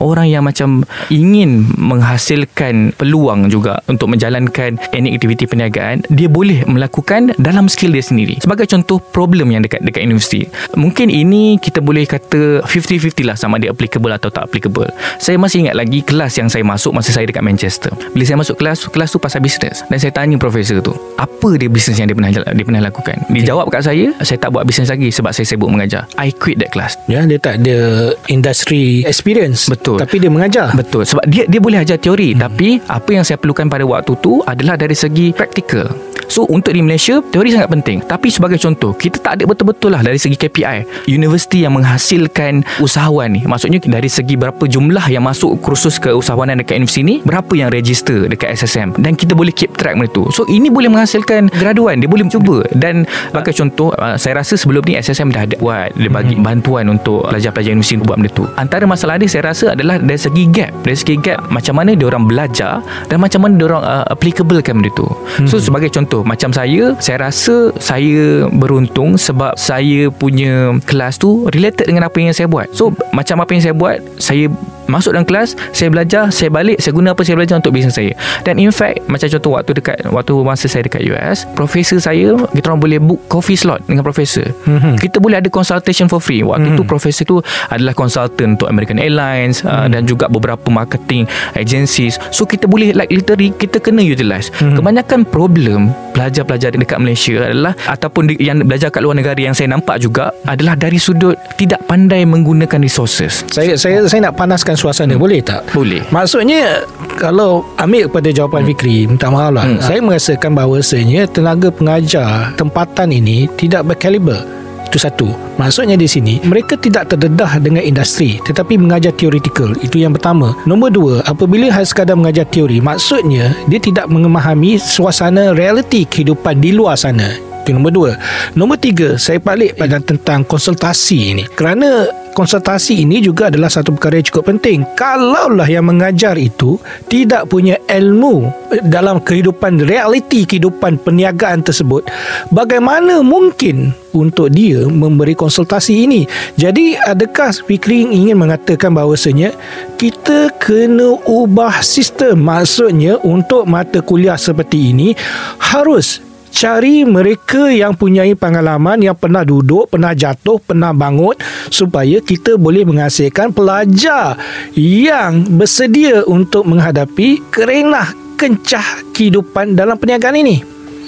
orang 0.00 0.28
yang 0.30 0.44
macam 0.46 0.82
ingin 1.12 1.68
menghasilkan 1.76 2.96
peluang 2.96 3.52
juga 3.52 3.80
untuk 3.86 4.08
menjalankan 4.12 4.80
any 4.96 5.12
aktiviti 5.12 5.44
perniagaan 5.44 6.06
dia 6.08 6.26
boleh 6.30 6.64
melakukan 6.64 7.36
dalam 7.36 7.68
skill 7.68 7.92
dia 7.92 8.04
sendiri. 8.04 8.40
Sebagai 8.40 8.64
contoh 8.68 8.98
problem 9.00 9.52
yang 9.52 9.60
dekat 9.60 9.84
dekat 9.84 10.02
universiti. 10.08 10.48
Mungkin 10.74 11.12
ini 11.12 11.60
kita 11.60 11.84
boleh 11.84 12.08
kata 12.08 12.64
50-50 12.64 13.28
lah 13.28 13.36
sama 13.36 13.60
dia 13.60 13.70
applicable 13.70 14.12
atau 14.12 14.32
tak 14.32 14.48
applicable. 14.48 14.88
Saya 15.20 15.36
masih 15.36 15.68
ingat 15.68 15.76
lagi 15.76 16.00
kelas 16.00 16.40
yang 16.40 16.48
saya 16.48 16.64
masuk 16.64 16.96
masa 16.96 17.12
saya 17.12 17.28
dekat 17.28 17.44
Manchester. 17.44 17.92
Bila 18.16 18.24
saya 18.24 18.38
masuk 18.40 18.56
kelas 18.56 18.88
kelas 18.88 19.08
tu 19.12 19.18
pasal 19.20 19.44
bisnes 19.44 19.84
dan 19.86 19.98
saya 20.00 20.12
tanya 20.12 20.40
profesor 20.40 20.80
tu 20.80 20.96
apa 21.20 21.48
dia 21.60 21.68
bisnes 21.68 22.00
yang 22.00 22.08
dia 22.08 22.16
pernah 22.16 22.32
dia 22.32 22.64
pernah 22.64 22.82
lakukan? 22.82 23.16
Dia 23.28 23.52
jawab 23.52 23.68
kat 23.68 23.84
saya 23.84 24.15
saya 24.22 24.38
tak 24.40 24.52
buat 24.52 24.64
bisnes 24.64 24.88
lagi 24.88 25.12
sebab 25.12 25.32
saya 25.34 25.44
sibuk 25.48 25.68
mengajar 25.68 26.08
I 26.16 26.32
quit 26.32 26.60
that 26.60 26.72
class 26.72 26.96
Ya, 27.06 27.22
dia 27.22 27.38
tak 27.38 27.62
ada 27.62 28.10
industry 28.26 29.06
experience. 29.06 29.70
Betul. 29.70 30.02
Tapi 30.02 30.18
dia 30.18 30.30
mengajar. 30.32 30.74
Betul 30.74 31.06
sebab 31.06 31.22
dia 31.30 31.46
dia 31.46 31.60
boleh 31.62 31.78
ajar 31.78 31.96
teori 32.00 32.34
hmm. 32.34 32.40
tapi 32.40 32.68
apa 32.90 33.10
yang 33.14 33.24
saya 33.24 33.38
perlukan 33.38 33.70
pada 33.70 33.86
waktu 33.86 34.12
tu 34.18 34.42
adalah 34.42 34.74
dari 34.74 34.96
segi 34.96 35.30
praktikal. 35.30 35.86
So 36.26 36.46
untuk 36.50 36.74
di 36.74 36.82
Malaysia 36.82 37.22
teori 37.22 37.54
sangat 37.54 37.70
penting. 37.72 37.98
Tapi 38.04 38.28
sebagai 38.30 38.58
contoh 38.60 38.92
kita 38.94 39.18
tak 39.22 39.40
ada 39.40 39.44
betul-betul 39.48 39.94
lah 39.94 40.02
dari 40.02 40.18
segi 40.18 40.36
KPI 40.38 41.08
universiti 41.10 41.62
yang 41.64 41.74
menghasilkan 41.78 42.62
usahawan 42.82 43.32
ni. 43.32 43.42
Maksudnya 43.46 43.82
dari 43.82 44.10
segi 44.10 44.34
berapa 44.34 44.60
jumlah 44.66 45.06
yang 45.10 45.24
masuk 45.24 45.58
kursus 45.62 45.98
keusahawanan 45.98 46.60
dekat 46.60 46.78
universiti 46.78 47.02
ni 47.06 47.16
berapa 47.22 47.52
yang 47.54 47.68
register 47.70 48.26
dekat 48.30 48.54
SSM 48.54 48.96
dan 49.00 49.14
kita 49.14 49.32
boleh 49.36 49.52
keep 49.52 49.74
track 49.74 49.98
benda 49.98 50.10
tu. 50.12 50.28
So 50.30 50.44
ini 50.48 50.70
boleh 50.70 50.90
menghasilkan 50.92 51.50
graduan. 51.52 52.02
Dia 52.02 52.08
boleh 52.10 52.26
cuba. 52.30 52.62
Dan 52.74 53.06
sebagai 53.30 53.54
contoh 53.54 53.90
uh, 53.96 54.16
saya 54.18 54.42
rasa 54.42 54.54
sebelum 54.58 54.82
ni 54.86 54.98
SSM 54.98 55.32
dah 55.32 55.42
ada 55.46 55.56
buat. 55.58 55.94
Dia 55.96 56.10
bagi 56.10 56.36
bantuan 56.38 56.90
untuk 56.90 57.26
pelajar-pelajar 57.28 57.72
universiti 57.74 58.02
buat 58.02 58.16
benda 58.18 58.30
tu. 58.32 58.44
Antara 58.56 58.84
masalah 58.84 59.18
dia 59.20 59.28
saya 59.28 59.52
rasa 59.52 59.74
adalah 59.74 59.98
dari 60.00 60.20
segi 60.20 60.44
gap. 60.50 60.72
Dari 60.84 60.96
segi 60.96 61.16
gap 61.18 61.48
macam 61.50 61.74
mana 61.76 61.92
dia 61.92 62.06
orang 62.06 62.24
belajar 62.24 62.80
dan 63.10 63.18
macam 63.20 63.44
mana 63.44 63.52
dia 63.58 63.66
orang 63.68 63.82
uh, 63.82 64.04
applicablekan 64.12 64.74
benda 64.78 64.90
tu. 64.94 65.06
So 65.44 65.60
sebagai 65.60 65.92
contoh 65.92 66.15
macam 66.22 66.54
saya 66.54 66.94
saya 67.02 67.28
rasa 67.28 67.74
saya 67.76 68.46
beruntung 68.48 69.18
sebab 69.18 69.58
saya 69.58 70.08
punya 70.12 70.76
kelas 70.86 71.18
tu 71.18 71.48
related 71.52 71.88
dengan 71.90 72.06
apa 72.06 72.16
yang 72.22 72.32
saya 72.32 72.46
buat 72.46 72.70
so 72.72 72.94
macam 73.12 73.42
apa 73.42 73.50
yang 73.52 73.62
saya 73.64 73.74
buat 73.74 73.98
saya 74.16 74.46
masuk 74.86 75.14
dalam 75.14 75.26
kelas 75.26 75.58
saya 75.74 75.90
belajar 75.90 76.30
saya 76.30 76.48
balik 76.50 76.78
saya 76.78 76.94
guna 76.94 77.12
apa 77.12 77.22
saya 77.26 77.36
belajar 77.36 77.58
untuk 77.58 77.74
bisnes 77.74 77.94
saya 77.94 78.14
dan 78.46 78.56
in 78.56 78.70
fact 78.70 79.02
macam 79.10 79.26
contoh 79.26 79.52
waktu 79.58 79.72
dekat 79.76 79.98
waktu 80.08 80.32
masa 80.46 80.66
saya 80.70 80.86
dekat 80.86 81.02
US 81.10 81.44
profesor 81.58 81.98
saya 81.98 82.38
kita 82.54 82.70
orang 82.70 82.80
boleh 82.80 82.98
book 83.02 83.20
coffee 83.26 83.58
slot 83.58 83.82
dengan 83.90 84.06
profesor 84.06 84.46
mm-hmm. 84.46 84.96
kita 85.02 85.18
boleh 85.18 85.42
ada 85.42 85.50
consultation 85.50 86.06
for 86.06 86.22
free 86.22 86.46
waktu 86.46 86.72
mm-hmm. 86.72 86.86
tu 86.86 86.88
profesor 86.88 87.24
tu 87.26 87.36
adalah 87.70 87.92
consultant 87.92 88.56
untuk 88.58 88.70
American 88.70 89.02
Airlines 89.02 89.60
mm-hmm. 89.60 89.74
uh, 89.74 89.86
dan 89.90 90.06
juga 90.06 90.30
beberapa 90.30 90.70
marketing 90.70 91.26
agencies 91.58 92.16
so 92.30 92.46
kita 92.46 92.70
boleh 92.70 92.94
like 92.94 93.10
literally 93.10 93.50
kita 93.58 93.82
kena 93.82 94.00
utilize 94.00 94.54
mm-hmm. 94.54 94.78
kebanyakan 94.78 95.26
problem 95.26 95.90
pelajar-pelajar 96.16 96.72
dekat 96.72 96.98
Malaysia 96.98 97.44
adalah 97.44 97.76
ataupun 97.84 98.32
di, 98.32 98.34
yang 98.40 98.64
belajar 98.64 98.88
kat 98.88 99.04
luar 99.04 99.20
negara 99.20 99.36
yang 99.36 99.52
saya 99.52 99.68
nampak 99.68 100.00
juga 100.00 100.32
adalah 100.48 100.72
dari 100.72 100.96
sudut 100.96 101.36
tidak 101.60 101.84
pandai 101.84 102.24
menggunakan 102.24 102.80
resources 102.80 103.44
Saya 103.52 103.76
saya 103.76 104.08
saya 104.08 104.32
nak 104.32 104.40
panaskan 104.40 104.72
suasana, 104.72 105.20
boleh 105.20 105.44
tak? 105.44 105.68
boleh 105.76 106.00
Maksudnya 106.08 106.80
kalau 107.20 107.66
ambil 107.76 108.08
kepada 108.08 108.28
jawapan 108.32 108.62
hmm. 108.64 108.68
Fikri, 108.72 108.98
minta 109.04 109.28
maaf 109.28 109.52
lah. 109.52 109.64
Hmm. 109.68 109.80
Saya 109.82 110.00
merasakan 110.00 110.52
bahawasanya 110.56 111.28
tenaga 111.28 111.68
pengajar 111.68 112.56
tempatan 112.56 113.12
ini 113.12 113.50
tidak 113.60 113.84
berkaliber. 113.84 114.65
Itu 114.86 115.02
satu. 115.02 115.34
Maksudnya 115.58 115.98
di 115.98 116.06
sini 116.06 116.38
mereka 116.46 116.78
tidak 116.78 117.10
terdedah 117.12 117.58
dengan 117.58 117.82
industri 117.82 118.38
tetapi 118.42 118.78
mengajar 118.78 119.12
teoretikal. 119.12 119.74
Itu 119.82 119.98
yang 120.00 120.14
pertama. 120.14 120.54
Nombor 120.64 120.90
dua, 120.94 121.14
apabila 121.26 121.68
hanya 121.68 121.84
sekadar 121.86 122.16
mengajar 122.16 122.46
teori, 122.48 122.78
maksudnya 122.78 123.52
dia 123.66 123.82
tidak 123.82 124.06
memahami 124.08 124.78
suasana 124.78 125.52
realiti 125.52 126.06
kehidupan 126.06 126.62
di 126.62 126.72
luar 126.72 126.96
sana. 126.96 127.45
Itu 127.66 127.74
nombor 127.74 127.90
dua. 127.90 128.12
Nombor 128.54 128.78
tiga, 128.78 129.18
saya 129.18 129.42
balik 129.42 129.74
pada 129.74 129.98
tentang 129.98 130.46
konsultasi 130.46 131.34
ini. 131.34 131.44
Kerana 131.50 132.06
konsultasi 132.30 133.02
ini 133.02 133.18
juga 133.18 133.50
adalah 133.50 133.66
satu 133.66 133.90
perkara 133.90 134.22
yang 134.22 134.30
cukup 134.30 134.54
penting. 134.54 134.86
Kalaulah 134.94 135.66
yang 135.66 135.82
mengajar 135.82 136.38
itu 136.38 136.78
tidak 137.10 137.50
punya 137.50 137.74
ilmu 137.90 138.46
dalam 138.86 139.18
kehidupan 139.18 139.82
realiti 139.82 140.46
kehidupan 140.46 141.02
perniagaan 141.02 141.66
tersebut, 141.66 142.06
bagaimana 142.54 143.18
mungkin 143.26 143.90
untuk 144.14 144.54
dia 144.54 144.86
memberi 144.86 145.34
konsultasi 145.34 146.06
ini? 146.06 146.22
Jadi 146.54 146.94
adakah 146.94 147.50
Fikri 147.50 148.06
ingin 148.06 148.38
mengatakan 148.38 148.94
bahawasanya 148.94 149.50
kita 149.98 150.54
kena 150.62 151.18
ubah 151.26 151.82
sistem 151.82 152.46
maksudnya 152.46 153.18
untuk 153.26 153.66
mata 153.66 153.98
kuliah 154.04 154.38
seperti 154.38 154.94
ini 154.94 155.18
harus 155.58 156.22
cari 156.56 157.04
mereka 157.04 157.68
yang 157.68 157.92
punyai 157.92 158.32
pengalaman 158.32 159.04
yang 159.04 159.12
pernah 159.12 159.44
duduk, 159.44 159.92
pernah 159.92 160.16
jatuh, 160.16 160.56
pernah 160.56 160.96
bangun 160.96 161.36
supaya 161.68 162.16
kita 162.24 162.56
boleh 162.56 162.88
menghasilkan 162.88 163.52
pelajar 163.52 164.40
yang 164.72 165.44
bersedia 165.60 166.24
untuk 166.24 166.64
menghadapi 166.64 167.44
kerenah 167.52 168.08
kencah 168.40 169.04
kehidupan 169.12 169.76
dalam 169.76 170.00
perniagaan 170.00 170.40
ini. 170.40 170.56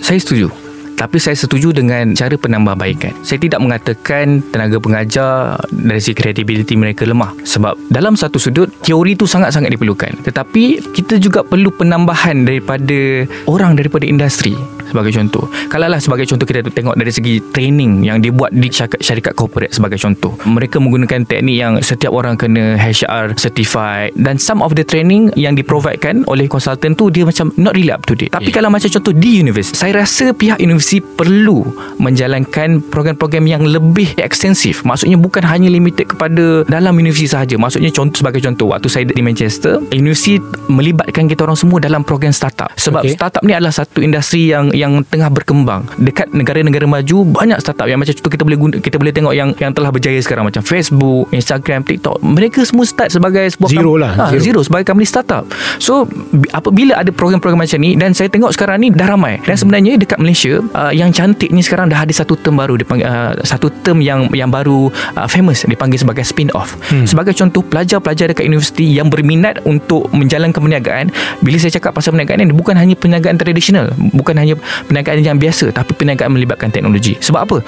Saya 0.05 0.21
setuju. 0.21 0.53
Tapi 0.99 1.15
saya 1.23 1.39
setuju 1.39 1.71
dengan 1.71 2.11
cara 2.11 2.35
penambahbaikan. 2.35 3.23
Saya 3.23 3.39
tidak 3.39 3.63
mengatakan 3.63 4.43
tenaga 4.51 4.83
pengajar 4.83 5.55
dari 5.71 6.03
segi 6.03 6.19
kredibiliti 6.19 6.75
mereka 6.75 7.07
lemah. 7.07 7.39
Sebab 7.47 7.79
dalam 7.87 8.19
satu 8.19 8.35
sudut, 8.43 8.67
teori 8.83 9.15
itu 9.15 9.23
sangat-sangat 9.23 9.71
diperlukan. 9.79 10.27
Tetapi 10.27 10.91
kita 10.99 11.23
juga 11.23 11.47
perlu 11.47 11.71
penambahan 11.71 12.43
daripada 12.43 13.31
orang 13.47 13.79
daripada 13.79 14.11
industri 14.11 14.59
sebagai 14.91 15.13
contoh. 15.15 15.45
Kalau 15.69 15.87
lah 15.87 16.01
sebagai 16.01 16.25
contoh 16.25 16.47
kita 16.49 16.65
tengok 16.69 16.97
dari 16.97 17.13
segi 17.13 17.35
training 17.53 18.05
yang 18.05 18.19
dibuat 18.19 18.53
di 18.53 18.69
syarikat, 18.73 19.01
syarikat 19.01 19.33
corporate 19.37 19.73
sebagai 19.73 20.01
contoh. 20.01 20.35
Mereka 20.45 20.81
menggunakan 20.81 21.25
teknik 21.29 21.57
yang 21.57 21.73
setiap 21.85 22.13
orang 22.13 22.41
kena 22.41 22.81
HR 22.81 23.37
certified 23.37 24.15
dan 24.17 24.41
some 24.41 24.65
of 24.65 24.75
the 24.75 24.85
training 24.85 25.31
yang 25.37 25.55
diprovidekan 25.55 26.25
oleh 26.27 26.49
konsultan 26.49 26.97
tu 26.97 27.13
dia 27.13 27.25
macam 27.29 27.53
not 27.61 27.77
really 27.77 27.93
up 27.93 28.05
to 28.09 28.17
date. 28.17 28.33
Tapi 28.33 28.51
yeah. 28.51 28.57
kalau 28.57 28.69
macam 28.73 28.89
contoh 28.89 29.13
di 29.13 29.41
universiti, 29.41 29.77
saya 29.77 30.03
rasa 30.03 30.33
pihak 30.33 30.59
universiti 30.63 31.05
perlu 31.05 31.65
menjalankan 32.01 32.81
program-program 32.89 33.45
yang 33.45 33.63
lebih 33.67 34.17
ekstensif. 34.19 34.83
Maksudnya 34.87 35.21
bukan 35.21 35.45
hanya 35.45 35.69
limited 35.69 36.11
kepada 36.15 36.65
dalam 36.67 36.97
universiti 36.97 37.31
sahaja. 37.31 37.55
Maksudnya 37.61 37.91
contoh 37.93 38.17
sebagai 38.25 38.41
contoh 38.43 38.73
waktu 38.73 38.89
saya 38.89 39.05
di 39.09 39.23
Manchester, 39.23 39.83
universiti 39.93 40.41
melibatkan 40.71 41.27
kita 41.27 41.45
orang 41.45 41.59
semua 41.59 41.79
dalam 41.83 42.03
program 42.03 42.33
startup. 42.33 42.71
Sebab 42.79 43.05
okay. 43.05 43.15
startup 43.15 43.43
ni 43.45 43.53
adalah 43.53 43.75
satu 43.75 44.01
industri 44.01 44.51
yang 44.51 44.71
yang 44.79 45.03
tengah 45.03 45.27
berkembang 45.29 45.83
dekat 45.99 46.31
negara-negara 46.31 46.87
maju 46.87 47.17
banyak 47.27 47.59
startup 47.59 47.91
yang 47.91 47.99
macam 47.99 48.15
contoh 48.15 48.31
kita 48.31 48.45
boleh 48.47 48.59
guna, 48.59 48.75
kita 48.79 48.97
boleh 48.97 49.11
tengok 49.11 49.35
yang 49.35 49.51
yang 49.59 49.75
telah 49.75 49.91
berjaya 49.91 50.19
sekarang 50.23 50.47
macam 50.47 50.63
Facebook, 50.63 51.27
Instagram, 51.35 51.83
TikTok. 51.83 52.23
Mereka 52.23 52.63
semua 52.63 52.87
start 52.87 53.11
sebagai 53.11 53.43
sebuah 53.51 53.71
Zero 53.71 53.93
lah, 53.99 54.13
Ha, 54.15 54.25
zero. 54.31 54.41
zero. 54.41 54.61
sebagai 54.63 54.87
company 54.87 55.05
startup. 55.05 55.45
So 55.79 56.07
bi- 56.07 56.47
apabila 56.51 56.95
ada 56.95 57.11
program-program 57.11 57.59
macam 57.59 57.79
ni 57.81 57.99
dan 57.99 58.15
saya 58.15 58.31
tengok 58.31 58.55
sekarang 58.55 58.79
ni 58.79 58.95
dah 58.95 59.09
ramai 59.09 59.43
dan 59.43 59.59
sebenarnya 59.59 59.99
dekat 59.99 60.23
Malaysia 60.23 60.63
uh, 60.73 60.93
yang 60.95 61.11
cantik 61.11 61.51
ni 61.51 61.61
sekarang 61.61 61.91
dah 61.91 62.05
ada 62.05 62.13
satu 62.15 62.39
term 62.39 62.61
baru 62.61 62.79
dipanggil 62.79 63.09
uh, 63.09 63.35
satu 63.43 63.73
term 63.83 63.99
yang 63.99 64.31
yang 64.31 64.49
baru 64.49 64.87
uh, 65.17 65.27
famous 65.27 65.65
dipanggil 65.65 65.99
sebagai 65.99 66.23
spin 66.23 66.53
off. 66.55 66.77
Hmm. 66.93 67.03
Sebagai 67.03 67.35
contoh 67.35 67.65
pelajar-pelajar 67.65 68.31
dekat 68.31 68.45
universiti 68.45 68.87
yang 68.87 69.09
berminat 69.09 69.59
untuk 69.65 70.07
menjalankan 70.13 70.61
perniagaan, 70.61 71.07
bila 71.41 71.57
saya 71.57 71.75
cakap 71.75 71.97
pasal 71.97 72.13
perniagaan 72.13 72.45
ni 72.45 72.55
bukan 72.55 72.77
hanya 72.77 72.95
perniagaan 72.95 73.35
tradisional, 73.35 73.91
bukan 74.13 74.37
hanya 74.37 74.55
perniagaan 74.87 75.25
yang 75.25 75.39
biasa 75.41 75.71
tapi 75.73 75.93
perniagaan 75.95 76.33
melibatkan 76.33 76.69
teknologi. 76.73 77.17
Sebab 77.19 77.41
apa? 77.45 77.59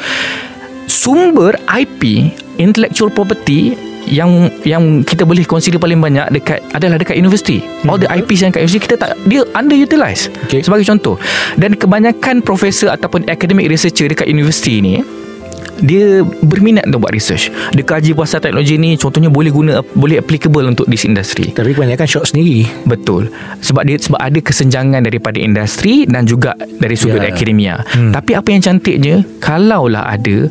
Sumber 0.90 1.54
IP 1.70 2.34
intellectual 2.58 3.08
property 3.14 3.78
yang 4.08 4.48
yang 4.64 5.04
kita 5.04 5.28
boleh 5.28 5.44
consider 5.44 5.76
paling 5.76 6.00
banyak 6.00 6.32
dekat 6.32 6.64
adalah 6.72 6.96
dekat 6.96 7.20
universiti. 7.20 7.60
All 7.84 8.00
the 8.00 8.08
IPs 8.08 8.40
yang 8.40 8.50
kat 8.54 8.64
universiti 8.64 8.88
kita 8.88 8.96
tak 8.96 9.10
dia 9.28 9.44
underutilized. 9.52 10.32
Okay. 10.48 10.64
Sebagai 10.64 10.88
contoh. 10.88 11.20
Dan 11.60 11.76
kebanyakan 11.76 12.40
profesor 12.40 12.90
ataupun 12.90 13.28
academic 13.28 13.68
researcher 13.68 14.08
dekat 14.08 14.26
universiti 14.26 14.80
ni 14.80 15.04
dia 15.80 16.22
berminat 16.44 16.86
untuk 16.88 17.08
buat 17.08 17.12
research. 17.12 17.52
Dia 17.72 17.84
kaji 17.84 18.12
pasal 18.16 18.40
teknologi 18.44 18.76
ni 18.76 18.96
contohnya 18.96 19.32
boleh 19.32 19.50
guna 19.52 19.72
boleh 19.96 20.20
applicable 20.20 20.64
untuk 20.68 20.86
this 20.88 21.04
industry. 21.04 21.52
Tapi 21.52 21.74
kebanyakan 21.76 22.06
shot 22.06 22.30
sendiri 22.30 22.68
Betul. 22.86 23.32
Sebab 23.60 23.82
dia 23.86 23.96
sebab 24.00 24.20
ada 24.20 24.38
kesenjangan 24.40 25.04
daripada 25.04 25.36
industri 25.40 26.04
dan 26.08 26.24
juga 26.24 26.56
dari 26.58 26.96
sudut 26.96 27.20
yeah. 27.20 27.32
akademia. 27.32 27.74
Hmm. 27.92 28.12
Tapi 28.12 28.36
apa 28.36 28.48
yang 28.52 28.62
cantiknya 28.62 29.22
kalaulah 29.40 30.06
ada 30.10 30.48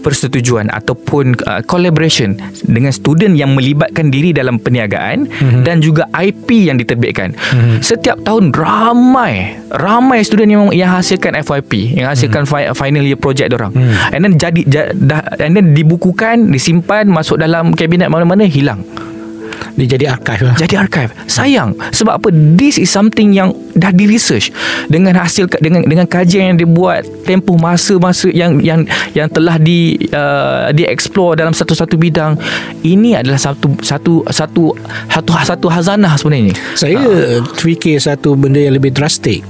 persetujuan 0.00 0.72
ataupun 0.72 1.36
uh, 1.44 1.62
collaboration 1.68 2.36
dengan 2.64 2.90
student 2.90 3.36
yang 3.36 3.52
melibatkan 3.52 4.08
diri 4.08 4.32
dalam 4.32 4.56
perniagaan 4.56 5.28
mm-hmm. 5.28 5.62
dan 5.62 5.84
juga 5.84 6.08
IP 6.16 6.68
yang 6.72 6.80
diterbitkan. 6.80 7.36
Mm-hmm. 7.36 7.78
Setiap 7.84 8.20
tahun 8.24 8.52
ramai 8.56 9.60
ramai 9.70 10.24
student 10.24 10.50
yang 10.50 10.64
yang 10.74 10.90
hasilkan 10.90 11.38
FYP, 11.44 12.00
yang 12.00 12.10
hasilkan 12.10 12.48
mm-hmm. 12.48 12.74
final 12.74 13.04
year 13.04 13.20
project 13.20 13.52
orang. 13.54 13.72
Mm-hmm. 13.76 14.14
And 14.16 14.20
then 14.24 14.34
jadi 14.40 14.60
ja- 14.66 14.92
dah 14.96 15.20
and 15.38 15.54
then 15.54 15.76
dibukukan, 15.76 16.50
disimpan 16.50 17.06
masuk 17.06 17.38
dalam 17.38 17.76
kabinet 17.76 18.08
mana-mana 18.08 18.48
hilang 18.48 18.82
Dia 19.76 19.86
jadi 19.96 20.04
archive 20.16 20.42
lah 20.46 20.54
jadi 20.56 20.74
archive. 20.84 21.10
Sayang 21.26 21.76
sebab 21.94 22.20
apa? 22.20 22.28
This 22.32 22.76
is 22.76 22.90
something 22.92 23.32
yang 23.32 23.54
dah 23.76 23.94
di 23.94 24.04
research 24.10 24.52
dengan 24.90 25.16
hasil 25.16 25.48
dengan 25.60 25.86
dengan 25.86 26.06
kajian 26.08 26.54
yang 26.54 26.58
dibuat 26.58 27.06
tempoh 27.24 27.56
masa-masa 27.56 28.28
yang 28.32 28.58
yang 28.60 28.84
yang 29.14 29.30
telah 29.30 29.56
di 29.56 29.96
uh, 30.12 30.68
di 30.74 30.84
explore 30.84 31.38
dalam 31.38 31.54
satu-satu 31.54 31.94
bidang. 31.96 32.36
Ini 32.80 33.20
adalah 33.20 33.40
satu 33.40 33.76
satu 33.80 34.24
satu 34.28 34.74
satu 35.08 35.30
satu 35.44 35.66
hazanah 35.68 36.16
sebenarnya. 36.16 36.54
Saya 36.76 36.98
fikir 37.56 38.00
satu 38.00 38.36
benda 38.36 38.60
yang 38.60 38.76
lebih 38.76 38.92
drastik 38.96 39.44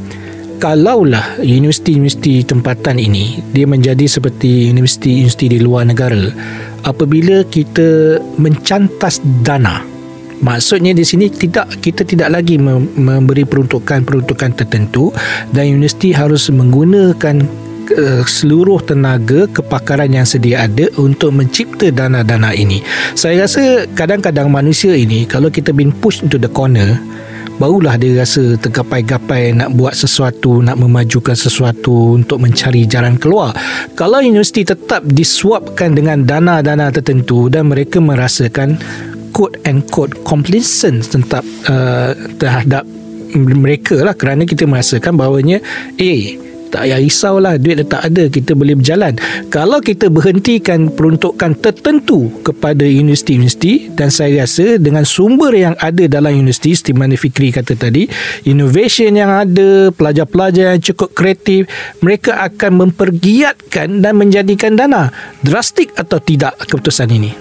Kalaulah 0.60 1.40
universiti-universiti 1.40 2.44
tempatan 2.44 3.00
ini 3.00 3.40
Dia 3.48 3.64
menjadi 3.64 4.04
seperti 4.04 4.68
universiti-universiti 4.68 5.56
di 5.56 5.58
luar 5.58 5.88
negara 5.88 6.28
Apabila 6.84 7.40
kita 7.48 8.20
mencantas 8.36 9.24
dana 9.40 9.89
Maksudnya 10.40 10.96
di 10.96 11.04
sini 11.04 11.28
tidak 11.28 11.80
kita 11.84 12.02
tidak 12.04 12.32
lagi 12.32 12.56
mem- 12.56 12.88
memberi 12.96 13.44
peruntukan-peruntukan 13.44 14.56
tertentu 14.56 15.12
dan 15.52 15.68
universiti 15.68 16.16
harus 16.16 16.48
menggunakan 16.48 17.44
uh, 17.92 18.22
seluruh 18.24 18.80
tenaga 18.80 19.44
kepakaran 19.52 20.16
yang 20.16 20.24
sedia 20.24 20.64
ada 20.64 20.88
untuk 20.96 21.36
mencipta 21.36 21.92
dana-dana 21.92 22.56
ini. 22.56 22.80
Saya 23.12 23.44
rasa 23.44 23.84
kadang-kadang 23.92 24.48
manusia 24.48 24.96
ini 24.96 25.28
kalau 25.28 25.52
kita 25.52 25.76
been 25.76 25.92
pushed 25.92 26.24
into 26.24 26.40
the 26.40 26.48
corner 26.48 26.96
barulah 27.60 28.00
dia 28.00 28.24
rasa 28.24 28.56
tergapai-gapai 28.56 29.52
nak 29.52 29.76
buat 29.76 29.92
sesuatu, 29.92 30.64
nak 30.64 30.80
memajukan 30.80 31.36
sesuatu 31.36 32.16
untuk 32.16 32.40
mencari 32.40 32.88
jalan 32.88 33.20
keluar. 33.20 33.52
Kalau 33.92 34.24
universiti 34.24 34.64
tetap 34.64 35.04
disuapkan 35.04 35.92
dengan 35.92 36.24
dana-dana 36.24 36.88
tertentu 36.88 37.52
dan 37.52 37.68
mereka 37.68 38.00
merasakan 38.00 38.80
quote 39.40 39.56
and 39.64 39.88
quote 39.88 40.12
complacent 40.28 41.08
tentang 41.08 41.40
uh, 41.64 42.12
terhadap 42.36 42.84
mereka 43.32 43.96
lah. 44.04 44.12
Kerana 44.12 44.44
kita 44.44 44.68
merasakan 44.68 45.16
bahawanya 45.16 45.64
eh 45.96 46.36
tak 46.70 46.86
payah 46.86 47.02
risaulah 47.02 47.58
duit 47.58 47.82
dah 47.82 47.98
tak 47.98 48.02
ada 48.12 48.28
kita 48.28 48.52
boleh 48.54 48.76
berjalan. 48.78 49.16
Kalau 49.50 49.82
kita 49.82 50.12
berhentikan 50.12 50.92
peruntukan 50.92 51.56
tertentu 51.58 52.30
kepada 52.46 52.86
universiti-universiti 52.86 53.90
dan 53.96 54.12
saya 54.12 54.46
rasa 54.46 54.78
dengan 54.78 55.02
sumber 55.02 55.50
yang 55.56 55.74
ada 55.82 56.06
dalam 56.06 56.30
universiti 56.36 56.76
seperti 56.76 56.94
mana 56.94 57.18
Fikri 57.18 57.50
kata 57.50 57.74
tadi 57.74 58.06
innovation 58.46 59.18
yang 59.18 59.32
ada 59.32 59.90
pelajar-pelajar 59.90 60.78
yang 60.78 60.82
cukup 60.84 61.10
kreatif 61.16 61.66
mereka 62.04 62.38
akan 62.46 62.86
mempergiatkan 62.86 63.98
dan 63.98 64.14
menjadikan 64.14 64.78
dana 64.78 65.10
drastik 65.42 65.90
atau 65.98 66.22
tidak 66.22 66.54
keputusan 66.70 67.10
ini 67.10 67.34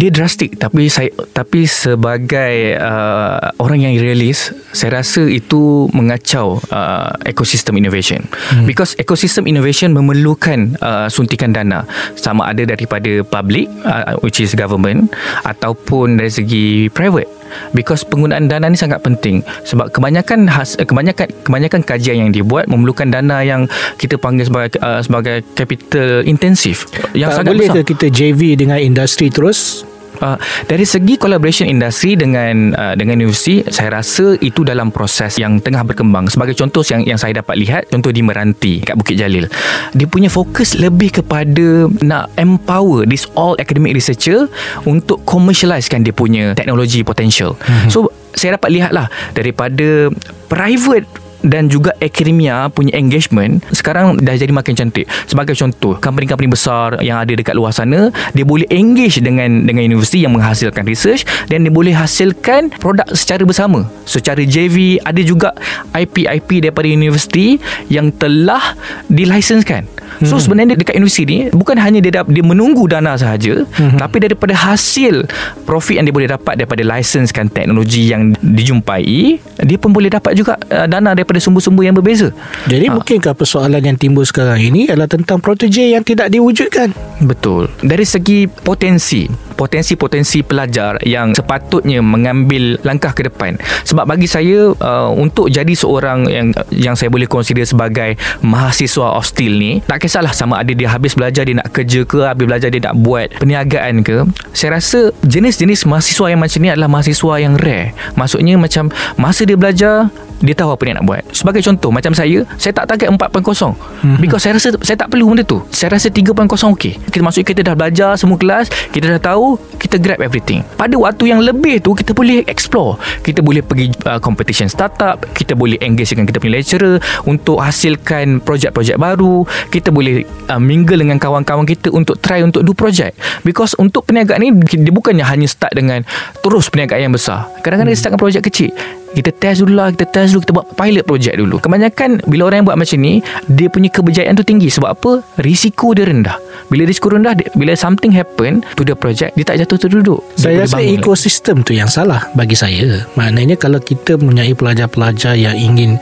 dia 0.00 0.08
drastik 0.08 0.56
tapi 0.56 0.88
saya 0.88 1.12
tapi 1.36 1.68
sebagai 1.68 2.80
uh, 2.80 3.52
orang 3.60 3.84
yang 3.84 4.00
realis 4.00 4.48
saya 4.72 5.04
rasa 5.04 5.28
itu 5.28 5.92
mengacau 5.92 6.56
uh, 6.72 7.12
ekosistem 7.28 7.76
innovation. 7.76 8.24
Hmm. 8.50 8.64
because 8.64 8.96
ekosistem 8.96 9.44
innovation 9.44 9.92
memerlukan 9.92 10.80
uh, 10.80 11.06
suntikan 11.12 11.52
dana. 11.52 11.84
Sama 12.16 12.48
ada 12.48 12.64
daripada 12.64 13.20
public 13.28 13.68
uh, 13.84 14.16
which 14.24 14.40
is 14.40 14.56
government 14.56 15.12
ataupun 15.44 16.16
dari 16.16 16.32
segi 16.32 16.88
private 16.88 17.39
because 17.72 18.02
penggunaan 18.06 18.48
dana 18.50 18.70
ni 18.70 18.78
sangat 18.78 19.02
penting. 19.04 19.42
Sebab 19.66 19.92
kebanyakan 19.92 20.46
has, 20.50 20.74
kebanyakan 20.78 21.28
kebanyakan 21.44 21.80
kajian 21.84 22.28
yang 22.28 22.30
dibuat 22.30 22.66
memerlukan 22.70 23.10
dana 23.10 23.42
yang 23.44 23.66
kita 24.00 24.16
panggil 24.16 24.46
sebagai 24.48 24.78
uh, 24.80 25.00
sebagai 25.04 25.42
capital 25.54 26.24
intensif 26.24 26.88
yang 27.12 27.30
tak 27.32 27.42
sangat 27.42 27.52
boleh 27.56 27.68
besar. 27.68 27.76
ke 27.82 27.90
kita 27.94 28.06
JV 28.10 28.40
dengan 28.56 28.78
industri 28.80 29.28
terus 29.28 29.84
Uh, 30.20 30.36
dari 30.68 30.84
segi 30.84 31.16
collaboration 31.16 31.64
industri 31.64 32.12
dengan 32.12 32.76
uh, 32.76 32.92
dengan 32.92 33.16
universiti 33.24 33.64
saya 33.72 34.00
rasa 34.00 34.36
itu 34.44 34.62
dalam 34.62 34.92
proses 34.92 35.40
yang 35.40 35.58
tengah 35.64 35.80
berkembang. 35.80 36.28
Sebagai 36.28 36.52
contoh 36.54 36.84
yang 36.84 37.02
yang 37.08 37.16
saya 37.16 37.40
dapat 37.40 37.56
lihat 37.56 37.82
contoh 37.88 38.12
di 38.12 38.20
Meranti 38.20 38.84
kat 38.84 39.00
Bukit 39.00 39.16
Jalil. 39.16 39.48
Dia 39.96 40.06
punya 40.06 40.28
fokus 40.28 40.76
lebih 40.76 41.20
kepada 41.20 41.88
nak 42.04 42.28
empower 42.36 43.08
this 43.08 43.24
all 43.32 43.56
academic 43.56 43.96
researcher 43.96 44.46
untuk 44.84 45.24
commercializekan 45.24 46.04
dia 46.04 46.12
punya 46.12 46.52
teknologi 46.52 47.00
potential. 47.00 47.56
Mm-hmm. 47.56 47.88
so 47.88 48.12
saya 48.34 48.56
dapat 48.56 48.70
lihatlah 48.70 49.06
daripada 49.34 50.08
private 50.46 51.06
dan 51.44 51.68
juga 51.68 51.94
akademia 52.00 52.68
punya 52.72 52.96
engagement 52.96 53.60
sekarang 53.70 54.18
dah 54.20 54.34
jadi 54.34 54.50
makin 54.50 54.74
cantik. 54.76 55.06
Sebagai 55.28 55.54
contoh, 55.56 55.96
company-company 55.98 56.48
besar 56.50 56.98
yang 57.04 57.20
ada 57.22 57.32
dekat 57.32 57.54
luar 57.54 57.72
sana, 57.72 58.10
dia 58.34 58.44
boleh 58.44 58.66
engage 58.72 59.22
dengan 59.22 59.64
dengan 59.64 59.86
universiti 59.86 60.24
yang 60.24 60.34
menghasilkan 60.34 60.82
research 60.84 61.24
dan 61.46 61.62
dia 61.62 61.72
boleh 61.72 61.94
hasilkan 61.94 62.74
produk 62.80 63.06
secara 63.14 63.42
bersama. 63.46 63.86
Secara 64.04 64.42
JV 64.42 65.00
ada 65.04 65.20
juga 65.22 65.54
IP-IP 65.94 66.66
daripada 66.66 66.86
universiti 66.90 67.60
yang 67.86 68.10
telah 68.10 68.74
dilisenskan. 69.06 69.86
So 70.26 70.36
hmm. 70.36 70.42
sebenarnya 70.42 70.74
dekat 70.76 70.98
universiti 70.98 71.24
ni 71.24 71.38
bukan 71.54 71.78
hanya 71.78 72.02
dia 72.02 72.26
dia 72.26 72.44
menunggu 72.44 72.90
dana 72.90 73.14
sahaja, 73.14 73.62
hmm. 73.62 73.96
tapi 73.96 74.18
daripada 74.18 74.52
hasil 74.52 75.24
profit 75.64 76.02
yang 76.02 76.10
dia 76.10 76.14
boleh 76.14 76.28
dapat 76.28 76.58
daripada 76.58 76.82
lisenskan 76.82 77.46
teknologi 77.46 78.10
yang 78.10 78.34
dijumpai, 78.42 79.38
dia 79.38 79.78
pun 79.78 79.94
boleh 79.94 80.10
dapat 80.10 80.34
juga 80.34 80.58
uh, 80.74 80.90
dana 80.90 81.14
daripada 81.14 81.29
sumber-sumber 81.38 81.86
yang 81.86 81.94
berbeza. 81.94 82.34
Jadi 82.66 82.90
ha. 82.90 82.98
mungkinkah 82.98 83.38
persoalan 83.38 83.78
yang 83.78 83.94
timbul 83.94 84.26
sekarang 84.26 84.58
ini 84.58 84.90
adalah 84.90 85.06
tentang 85.06 85.38
protege 85.38 85.94
yang 85.94 86.02
tidak 86.02 86.34
diwujudkan? 86.34 86.90
Betul. 87.22 87.70
Dari 87.84 88.02
segi 88.02 88.50
potensi, 88.50 89.30
potensi-potensi 89.60 90.40
pelajar 90.40 90.96
yang 91.04 91.36
sepatutnya 91.36 92.00
mengambil 92.00 92.80
langkah 92.80 93.12
ke 93.12 93.28
depan. 93.28 93.60
Sebab 93.84 94.08
bagi 94.08 94.24
saya 94.24 94.72
uh, 94.72 95.12
untuk 95.12 95.52
jadi 95.52 95.76
seorang 95.76 96.24
yang 96.32 96.48
yang 96.72 96.96
saya 96.96 97.12
boleh 97.12 97.28
consider 97.28 97.68
sebagai 97.68 98.16
mahasiswa 98.40 99.20
of 99.20 99.28
steel 99.28 99.52
ni, 99.60 99.84
tak 99.84 100.00
kisahlah 100.00 100.32
sama 100.32 100.64
ada 100.64 100.72
dia 100.72 100.88
habis 100.88 101.12
belajar 101.12 101.44
dia 101.44 101.60
nak 101.60 101.68
kerja 101.76 102.08
ke, 102.08 102.24
habis 102.24 102.48
belajar 102.48 102.72
dia 102.72 102.88
nak 102.88 102.96
buat 103.04 103.36
perniagaan 103.36 104.00
ke. 104.00 104.24
Saya 104.56 104.80
rasa 104.80 105.12
jenis-jenis 105.28 105.84
mahasiswa 105.84 106.32
yang 106.32 106.40
macam 106.40 106.58
ni 106.64 106.72
adalah 106.72 106.88
mahasiswa 106.88 107.32
yang 107.36 107.60
rare. 107.60 107.92
Maksudnya 108.16 108.56
macam 108.56 108.88
masa 109.20 109.44
dia 109.44 109.60
belajar 109.60 110.08
dia 110.40 110.56
tahu 110.56 110.72
apa 110.72 110.82
dia 110.88 110.94
nak 110.96 111.04
buat. 111.04 111.22
Sebagai 111.36 111.60
contoh 111.60 111.92
macam 111.92 112.16
saya, 112.16 112.48
saya 112.56 112.72
tak 112.72 112.88
target 112.88 113.12
4.0 113.12 113.20
mm-hmm. 113.20 114.18
because 114.24 114.40
saya 114.40 114.56
rasa 114.56 114.72
saya 114.80 114.96
tak 114.96 115.12
perlu 115.12 115.28
benda 115.28 115.44
tu. 115.44 115.60
Saya 115.68 115.92
rasa 115.92 116.08
3.0 116.08 116.32
okey. 116.48 116.96
Kita 117.12 117.20
masuk 117.20 117.44
kita 117.44 117.60
dah 117.60 117.76
belajar 117.76 118.16
semua 118.16 118.40
kelas, 118.40 118.72
kita 118.90 119.16
dah 119.16 119.20
tahu 119.20 119.49
kita 119.80 119.96
grab 119.96 120.20
everything. 120.20 120.60
Pada 120.76 120.94
waktu 121.00 121.32
yang 121.32 121.40
lebih 121.40 121.80
tu 121.80 121.96
kita 121.96 122.12
boleh 122.12 122.44
explore. 122.46 123.00
Kita 123.24 123.40
boleh 123.40 123.64
pergi 123.64 123.90
uh, 124.04 124.20
competition 124.20 124.68
startup 124.68 125.22
kita 125.32 125.56
boleh 125.56 125.80
engage 125.80 126.12
dengan 126.12 126.28
kita 126.28 126.38
punya 126.42 126.60
lecturer 126.60 126.96
untuk 127.24 127.62
hasilkan 127.62 128.44
projek-projek 128.44 129.00
baru. 129.00 129.48
Kita 129.72 129.88
boleh 129.88 130.26
uh, 130.52 130.60
mingle 130.60 131.00
dengan 131.00 131.16
kawan-kawan 131.16 131.64
kita 131.64 131.88
untuk 131.94 132.20
try 132.20 132.44
untuk 132.44 132.66
do 132.66 132.76
project. 132.76 133.16
Because 133.46 133.72
untuk 133.80 134.04
perniagaan 134.04 134.40
ni 134.44 134.50
dia 134.68 134.92
bukannya 134.92 135.24
hanya 135.24 135.48
start 135.48 135.72
dengan 135.72 136.04
terus 136.44 136.68
perniagaan 136.68 137.10
yang 137.10 137.14
besar. 137.14 137.48
Kadang-kadang 137.64 137.90
hmm. 137.90 137.96
dia 137.96 138.00
start 138.00 138.10
dengan 138.12 138.22
projek 138.22 138.42
kecil 138.52 138.70
kita 139.14 139.30
test 139.34 139.62
dulu 139.62 139.74
lah 139.78 139.90
kita 139.90 140.06
test 140.08 140.32
dulu 140.34 140.40
kita 140.46 140.52
buat 140.54 140.68
pilot 140.78 141.04
project 141.06 141.36
dulu. 141.38 141.56
Kebanyakan 141.58 142.10
bila 142.30 142.50
orang 142.50 142.62
yang 142.62 142.68
buat 142.70 142.78
macam 142.78 142.98
ni 143.02 143.22
dia 143.50 143.68
punya 143.70 143.88
keberjayaan 143.90 144.34
tu 144.38 144.46
tinggi. 144.46 144.70
Sebab 144.70 144.88
apa? 144.88 145.12
Risiko 145.42 145.92
dia 145.92 146.06
rendah. 146.06 146.38
Bila 146.70 146.86
risiko 146.86 147.10
rendah 147.10 147.34
dia, 147.34 147.50
bila 147.58 147.74
something 147.74 148.14
happen 148.14 148.62
to 148.78 148.86
the 148.86 148.94
project 148.94 149.34
dia 149.34 149.42
tak 149.42 149.58
jatuh 149.66 149.78
terduduk. 149.86 150.20
Saya 150.38 150.62
rasa 150.62 150.78
ekosistem 150.78 151.66
tu 151.66 151.74
yang 151.74 151.90
salah 151.90 152.30
bagi 152.38 152.54
saya. 152.54 153.02
Maknanya 153.18 153.58
kalau 153.58 153.82
kita 153.82 154.14
mempunyai 154.20 154.54
pelajar-pelajar 154.54 155.34
yang 155.34 155.58
ingin 155.58 155.98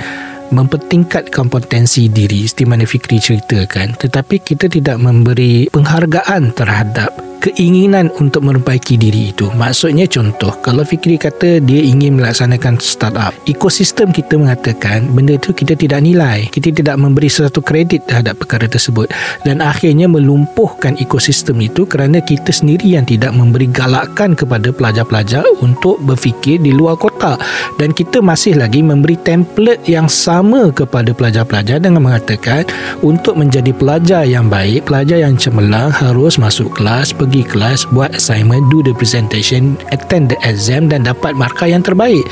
mempertingkat 0.49 1.29
kompetensi 1.29 2.09
diri 2.09 2.49
mana 2.65 2.89
Fikri 2.89 3.21
ceritakan 3.21 4.01
tetapi 4.01 4.41
kita 4.41 4.65
tidak 4.69 4.97
memberi 4.97 5.69
penghargaan 5.69 6.57
terhadap 6.57 7.13
keinginan 7.39 8.11
untuk 8.19 8.45
memperbaiki 8.45 8.99
diri 8.99 9.31
itu. 9.31 9.51
Maksudnya 9.55 10.11
contoh, 10.11 10.53
kalau 10.61 10.83
Fikri 10.83 11.17
kata 11.17 11.63
dia 11.63 11.81
ingin 11.83 12.19
melaksanakan 12.19 12.79
startup, 12.83 13.33
ekosistem 13.47 14.11
kita 14.11 14.35
mengatakan 14.37 15.07
benda 15.15 15.39
itu 15.39 15.55
kita 15.55 15.79
tidak 15.79 16.03
nilai. 16.03 16.51
Kita 16.51 16.75
tidak 16.75 16.99
memberi 16.99 17.31
sesuatu 17.31 17.63
kredit 17.63 18.11
terhadap 18.11 18.39
perkara 18.43 18.67
tersebut 18.67 19.11
dan 19.47 19.63
akhirnya 19.63 20.11
melumpuhkan 20.11 20.99
ekosistem 20.99 21.63
itu 21.63 21.87
kerana 21.87 22.19
kita 22.19 22.51
sendiri 22.51 22.99
yang 22.99 23.07
tidak 23.07 23.31
memberi 23.33 23.71
galakan 23.71 24.35
kepada 24.35 24.75
pelajar-pelajar 24.75 25.45
untuk 25.63 26.03
berfikir 26.03 26.59
di 26.59 26.75
luar 26.75 26.99
kotak 26.99 27.39
dan 27.79 27.95
kita 27.95 28.19
masih 28.19 28.59
lagi 28.59 28.83
memberi 28.83 29.15
template 29.21 29.87
yang 29.87 30.11
sama 30.11 30.75
kepada 30.75 31.15
pelajar-pelajar 31.15 31.79
dengan 31.79 32.03
mengatakan 32.03 32.67
untuk 33.05 33.39
menjadi 33.39 33.71
pelajar 33.71 34.23
yang 34.27 34.51
baik, 34.51 34.91
pelajar 34.91 35.23
yang 35.23 35.39
cemerlang 35.39 35.95
harus 35.95 36.41
masuk 36.41 36.75
kelas, 36.75 37.15
pergi 37.29 37.45
kelas 37.45 37.85
buat 37.93 38.17
assignment 38.17 38.73
do 38.73 38.81
the 38.81 38.97
presentation 38.97 39.77
attend 39.93 40.33
the 40.33 40.39
exam 40.49 40.89
dan 40.89 41.05
dapat 41.05 41.37
markah 41.37 41.69
yang 41.69 41.85
terbaik. 41.85 42.25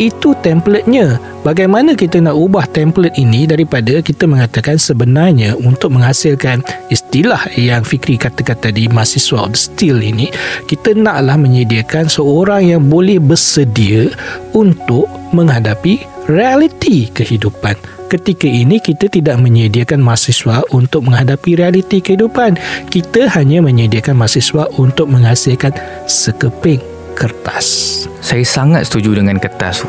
Itu 0.00 0.32
template-nya. 0.40 1.20
Bagaimana 1.44 1.92
kita 1.92 2.16
nak 2.24 2.32
ubah 2.32 2.64
template 2.72 3.20
ini 3.20 3.44
daripada 3.44 4.00
kita 4.00 4.24
mengatakan 4.24 4.80
sebenarnya 4.80 5.52
untuk 5.52 5.92
menghasilkan 5.92 6.64
istilah 6.88 7.44
yang 7.60 7.84
Fikri 7.84 8.16
katakan 8.16 8.56
tadi 8.56 8.88
mahasiswa 8.88 9.44
of 9.44 9.52
steel 9.52 10.00
ini 10.00 10.32
kita 10.64 10.96
naklah 10.96 11.36
menyediakan 11.36 12.08
seorang 12.08 12.72
yang 12.72 12.88
boleh 12.88 13.20
bersedia 13.20 14.08
untuk 14.56 15.04
menghadapi 15.36 16.00
realiti 16.24 17.12
kehidupan 17.12 17.97
ketika 18.08 18.48
ini 18.48 18.80
kita 18.80 19.06
tidak 19.12 19.36
menyediakan 19.38 20.00
mahasiswa 20.00 20.64
untuk 20.72 21.04
menghadapi 21.04 21.60
realiti 21.60 22.00
kehidupan. 22.00 22.56
Kita 22.88 23.28
hanya 23.36 23.60
menyediakan 23.60 24.16
mahasiswa 24.16 24.66
untuk 24.80 25.12
menghasilkan 25.12 25.76
sekeping 26.08 26.80
kertas. 27.12 28.08
Saya 28.24 28.42
sangat 28.42 28.88
setuju 28.88 29.12
dengan 29.20 29.36
kertas 29.36 29.84
tu. 29.84 29.88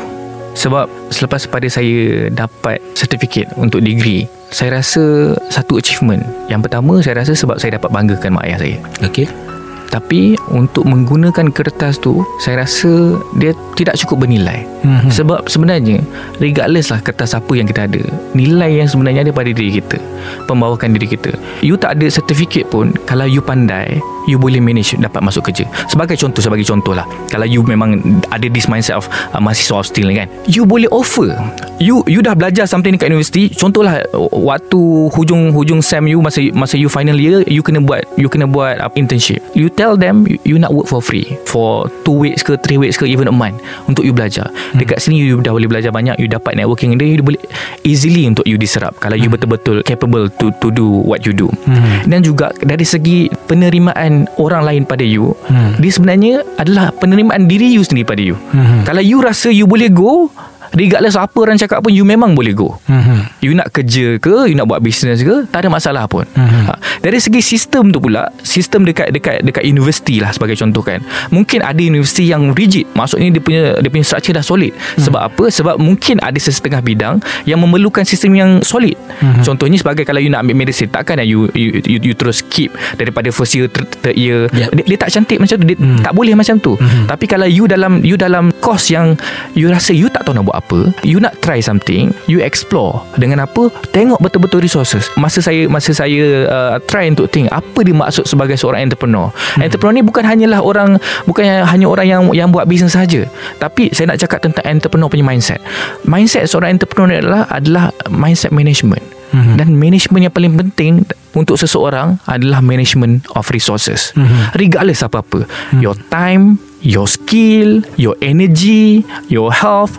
Sebab 0.50 0.90
selepas 1.08 1.46
pada 1.46 1.68
saya 1.70 2.28
dapat 2.28 2.82
sertifikat 2.92 3.54
untuk 3.56 3.80
degree, 3.80 4.28
saya 4.50 4.82
rasa 4.82 5.32
satu 5.48 5.78
achievement. 5.78 6.20
Yang 6.50 6.68
pertama 6.68 6.98
saya 7.00 7.22
rasa 7.22 7.32
sebab 7.32 7.56
saya 7.56 7.78
dapat 7.78 7.88
banggakan 7.88 8.36
mak 8.36 8.44
ayah 8.50 8.58
saya. 8.58 8.76
Okey. 9.06 9.49
Tapi 9.90 10.38
untuk 10.54 10.86
menggunakan 10.86 11.50
kertas 11.50 11.98
tu 11.98 12.22
Saya 12.38 12.62
rasa 12.62 13.18
dia 13.36 13.52
tidak 13.74 13.98
cukup 14.06 14.26
bernilai. 14.26 14.62
Mm-hmm. 14.86 15.10
Sebab 15.12 15.50
sebenarnya 15.50 16.00
Regardless 16.38 16.94
lah 16.94 17.02
kertas 17.02 17.36
apa 17.36 17.52
yang 17.52 17.66
kita 17.68 17.90
ada 17.90 18.00
Nilai 18.32 18.80
yang 18.80 18.88
sebenarnya 18.88 19.28
ada 19.28 19.32
pada 19.34 19.50
diri 19.50 19.82
kita 19.82 19.98
Pembawakan 20.46 20.94
diri 20.94 21.10
kita. 21.10 21.34
You 21.60 21.76
tak 21.76 21.98
ada 21.98 22.06
sertifikat 22.06 22.70
pun 22.70 22.94
Kalau 23.04 23.26
you 23.26 23.42
pandai 23.44 24.00
You 24.28 24.36
boleh 24.36 24.60
manage 24.60 24.94
dapat 25.00 25.24
masuk 25.24 25.48
kerja. 25.48 25.64
Sebagai 25.88 26.14
contoh 26.14 26.44
Sebagai 26.44 26.62
contoh 26.62 26.92
lah. 26.92 27.08
Kalau 27.32 27.48
you 27.48 27.64
memang 27.64 28.20
ada 28.28 28.46
this 28.52 28.68
mindset 28.68 29.00
of 29.00 29.08
uh, 29.32 29.40
Mahasiswa 29.40 29.80
of 29.80 29.88
steel 29.88 30.12
kan. 30.12 30.28
You 30.44 30.68
boleh 30.68 30.86
offer. 30.92 31.32
You 31.80 32.04
you 32.04 32.20
dah 32.20 32.36
belajar 32.36 32.68
something 32.68 32.92
dekat 32.92 33.08
universiti 33.08 33.48
Contohlah 33.56 34.04
Waktu 34.36 35.08
hujung 35.16 35.56
hujung 35.56 35.80
sem 35.80 36.04
you 36.12 36.20
Masa 36.20 36.44
masa 36.52 36.76
you 36.76 36.92
final 36.92 37.16
year 37.16 37.40
You 37.48 37.64
kena 37.64 37.80
buat 37.80 38.04
You 38.20 38.28
kena 38.28 38.44
buat 38.44 38.76
uh, 38.84 38.92
internship. 38.92 39.40
You 39.56 39.72
tell 39.80 39.96
them 39.96 40.28
you, 40.28 40.36
you 40.44 40.56
nak 40.60 40.68
work 40.76 40.84
for 40.84 41.00
free 41.00 41.24
for 41.48 41.88
2 42.04 42.12
weeks 42.12 42.44
ke 42.44 42.52
3 42.60 42.76
weeks 42.76 43.00
ke 43.00 43.08
even 43.08 43.24
a 43.24 43.32
month 43.32 43.56
untuk 43.88 44.04
you 44.04 44.12
belajar 44.12 44.52
hmm. 44.52 44.76
dekat 44.76 45.00
sini 45.00 45.24
you 45.24 45.40
dah 45.40 45.56
boleh 45.56 45.64
belajar 45.64 45.88
banyak 45.88 46.20
you 46.20 46.28
dapat 46.28 46.52
networking 46.52 47.00
dia 47.00 47.16
you 47.16 47.24
boleh 47.24 47.40
easily 47.88 48.28
untuk 48.28 48.44
you 48.44 48.60
diserap 48.60 48.92
kalau 49.00 49.16
hmm. 49.16 49.24
you 49.24 49.28
betul-betul 49.32 49.80
capable 49.80 50.28
to 50.36 50.52
to 50.60 50.68
do 50.68 51.00
what 51.08 51.24
you 51.24 51.32
do 51.32 51.48
hmm. 51.64 52.04
dan 52.04 52.20
juga 52.20 52.52
dari 52.60 52.84
segi 52.84 53.32
penerimaan 53.48 54.28
orang 54.36 54.68
lain 54.68 54.82
pada 54.84 55.00
you 55.00 55.32
hmm. 55.48 55.80
dia 55.80 55.92
sebenarnya 55.96 56.44
adalah 56.60 56.92
penerimaan 57.00 57.48
diri 57.48 57.72
you 57.72 57.80
sendiri 57.80 58.04
pada 58.04 58.20
you 58.20 58.36
hmm. 58.52 58.84
kalau 58.84 59.00
you 59.00 59.24
rasa 59.24 59.48
you 59.48 59.64
boleh 59.64 59.88
go 59.88 60.28
regardless 60.74 61.18
apa 61.18 61.34
orang 61.42 61.58
cakap 61.58 61.82
pun 61.82 61.90
you 61.90 62.06
memang 62.06 62.34
boleh 62.34 62.54
go 62.54 62.78
mm-hmm. 62.86 63.20
you 63.42 63.52
nak 63.54 63.74
kerja 63.74 64.18
ke 64.22 64.46
you 64.46 64.54
nak 64.54 64.70
buat 64.70 64.78
bisnes 64.78 65.22
ke 65.22 65.46
tak 65.50 65.66
ada 65.66 65.68
masalah 65.70 66.06
pun 66.06 66.22
mm-hmm. 66.26 66.62
ha. 66.70 66.74
dari 67.02 67.18
segi 67.18 67.42
sistem 67.42 67.90
tu 67.90 67.98
pula 67.98 68.30
sistem 68.46 68.86
dekat 68.86 69.10
dekat 69.10 69.42
dekat 69.42 69.66
universiti 69.66 70.22
lah 70.22 70.30
sebagai 70.30 70.54
contoh 70.54 70.82
kan 70.82 71.02
mungkin 71.34 71.62
ada 71.66 71.78
universiti 71.78 72.30
yang 72.30 72.54
rigid 72.54 72.86
maksudnya 72.94 73.34
dia 73.34 73.42
punya 73.42 73.62
dia 73.82 73.90
punya 73.90 74.06
structure 74.06 74.34
dah 74.34 74.44
solid 74.44 74.70
mm-hmm. 74.70 75.02
sebab 75.02 75.20
apa 75.20 75.44
sebab 75.50 75.74
mungkin 75.80 76.22
ada 76.22 76.38
sesetengah 76.38 76.82
bidang 76.82 77.18
yang 77.46 77.58
memerlukan 77.58 78.06
sistem 78.06 78.38
yang 78.38 78.50
solid 78.62 78.94
mm-hmm. 78.94 79.42
contohnya 79.42 79.78
sebagai 79.80 80.06
kalau 80.06 80.22
you 80.22 80.30
nak 80.30 80.46
ambil 80.46 80.62
medicine 80.62 80.90
takkan 80.90 81.18
you 81.26 81.50
you, 81.52 81.82
you, 81.84 81.98
you 82.00 82.14
terus 82.14 82.40
keep 82.46 82.72
daripada 82.96 83.28
first 83.34 83.52
year 83.58 83.66
third, 83.66 83.90
third 84.00 84.16
year 84.16 84.46
yep. 84.54 84.70
dia, 84.72 84.84
dia 84.86 84.98
tak 84.98 85.10
cantik 85.12 85.36
macam 85.42 85.56
tu 85.60 85.66
dia 85.66 85.76
mm. 85.76 86.00
tak 86.00 86.12
boleh 86.14 86.32
macam 86.38 86.56
tu 86.62 86.78
mm-hmm. 86.78 87.04
tapi 87.10 87.24
kalau 87.26 87.44
you 87.44 87.66
dalam 87.66 88.00
you 88.06 88.16
dalam 88.16 88.54
course 88.62 88.88
yang 88.88 89.18
you 89.52 89.68
rasa 89.68 89.92
you 89.92 90.06
tak 90.08 90.24
tahu 90.24 90.38
nak 90.38 90.46
buat 90.46 90.59
apa 90.60 90.92
you 91.02 91.16
nak 91.18 91.34
try 91.40 91.58
something 91.58 92.12
you 92.28 92.38
explore 92.44 93.00
dengan 93.16 93.42
apa 93.42 93.72
tengok 93.90 94.20
betul-betul 94.20 94.60
resources 94.60 95.08
masa 95.16 95.40
saya 95.40 95.66
masa 95.66 95.96
saya 95.96 96.46
uh, 96.46 96.76
try 96.84 97.08
untuk 97.08 97.32
think 97.32 97.48
apa 97.48 97.80
dia 97.80 97.96
maksud 97.96 98.28
sebagai 98.28 98.60
seorang 98.60 98.84
entrepreneur 98.84 99.32
hmm. 99.32 99.64
entrepreneur 99.64 99.96
ni 99.96 100.04
bukan 100.04 100.24
hanyalah 100.28 100.60
orang 100.60 100.90
bukan 101.24 101.64
hanya 101.64 101.86
orang 101.88 102.06
yang 102.06 102.22
yang 102.36 102.48
buat 102.52 102.68
bisnes 102.68 102.92
saja 102.92 103.24
tapi 103.56 103.88
saya 103.90 104.12
nak 104.12 104.20
cakap 104.20 104.44
tentang 104.44 104.64
entrepreneur 104.68 105.08
punya 105.08 105.24
mindset 105.24 105.60
mindset 106.04 106.44
seorang 106.46 106.76
entrepreneur 106.76 107.18
adalah 107.18 107.42
adalah 107.48 107.84
mindset 108.12 108.52
management 108.52 109.02
Mm-hmm. 109.30 109.56
Dan 109.62 109.68
management 109.78 110.22
yang 110.26 110.34
paling 110.34 110.54
penting 110.58 110.92
untuk 111.38 111.54
seseorang 111.54 112.18
adalah 112.26 112.58
management 112.58 113.22
of 113.38 113.46
resources. 113.54 114.10
Mm-hmm. 114.18 114.58
Regardless 114.58 115.06
apa-apa. 115.06 115.46
Mm-hmm. 115.46 115.80
Your 115.82 115.94
time, 116.10 116.58
your 116.82 117.06
skill, 117.06 117.86
your 117.94 118.18
energy, 118.18 119.06
your 119.30 119.54
health, 119.54 119.94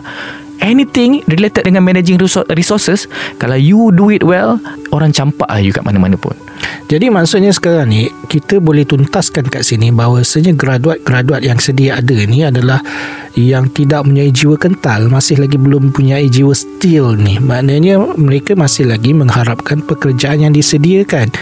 anything 0.62 1.20
related 1.28 1.66
dengan 1.66 1.82
managing 1.82 2.16
resources 2.54 3.10
kalau 3.36 3.58
you 3.58 3.90
do 3.92 4.08
it 4.08 4.22
well 4.22 4.56
orang 4.94 5.10
campak 5.10 5.50
lah 5.50 5.60
you 5.60 5.74
kat 5.74 5.82
mana-mana 5.82 6.14
pun 6.16 6.32
jadi 6.92 7.08
maksudnya 7.08 7.56
sekarang 7.56 7.88
ni 7.88 8.12
kita 8.28 8.60
boleh 8.60 8.84
tuntaskan 8.84 9.48
kat 9.48 9.64
sini 9.64 9.88
bahawasanya 9.88 10.52
graduat-graduat 10.52 11.40
yang 11.40 11.56
sedia 11.56 11.96
ada 11.96 12.16
ni 12.28 12.44
adalah 12.44 12.84
yang 13.32 13.72
tidak 13.72 14.04
mempunyai 14.04 14.28
jiwa 14.28 14.60
kental 14.60 15.08
masih 15.08 15.40
lagi 15.40 15.56
belum 15.56 15.88
mempunyai 15.88 16.28
jiwa 16.28 16.52
steel 16.52 17.16
ni. 17.16 17.40
Maknanya 17.40 17.96
mereka 18.20 18.52
masih 18.52 18.92
lagi 18.92 19.16
mengharapkan 19.16 19.80
pekerjaan 19.80 20.44
yang 20.44 20.52
disediakan. 20.52 21.32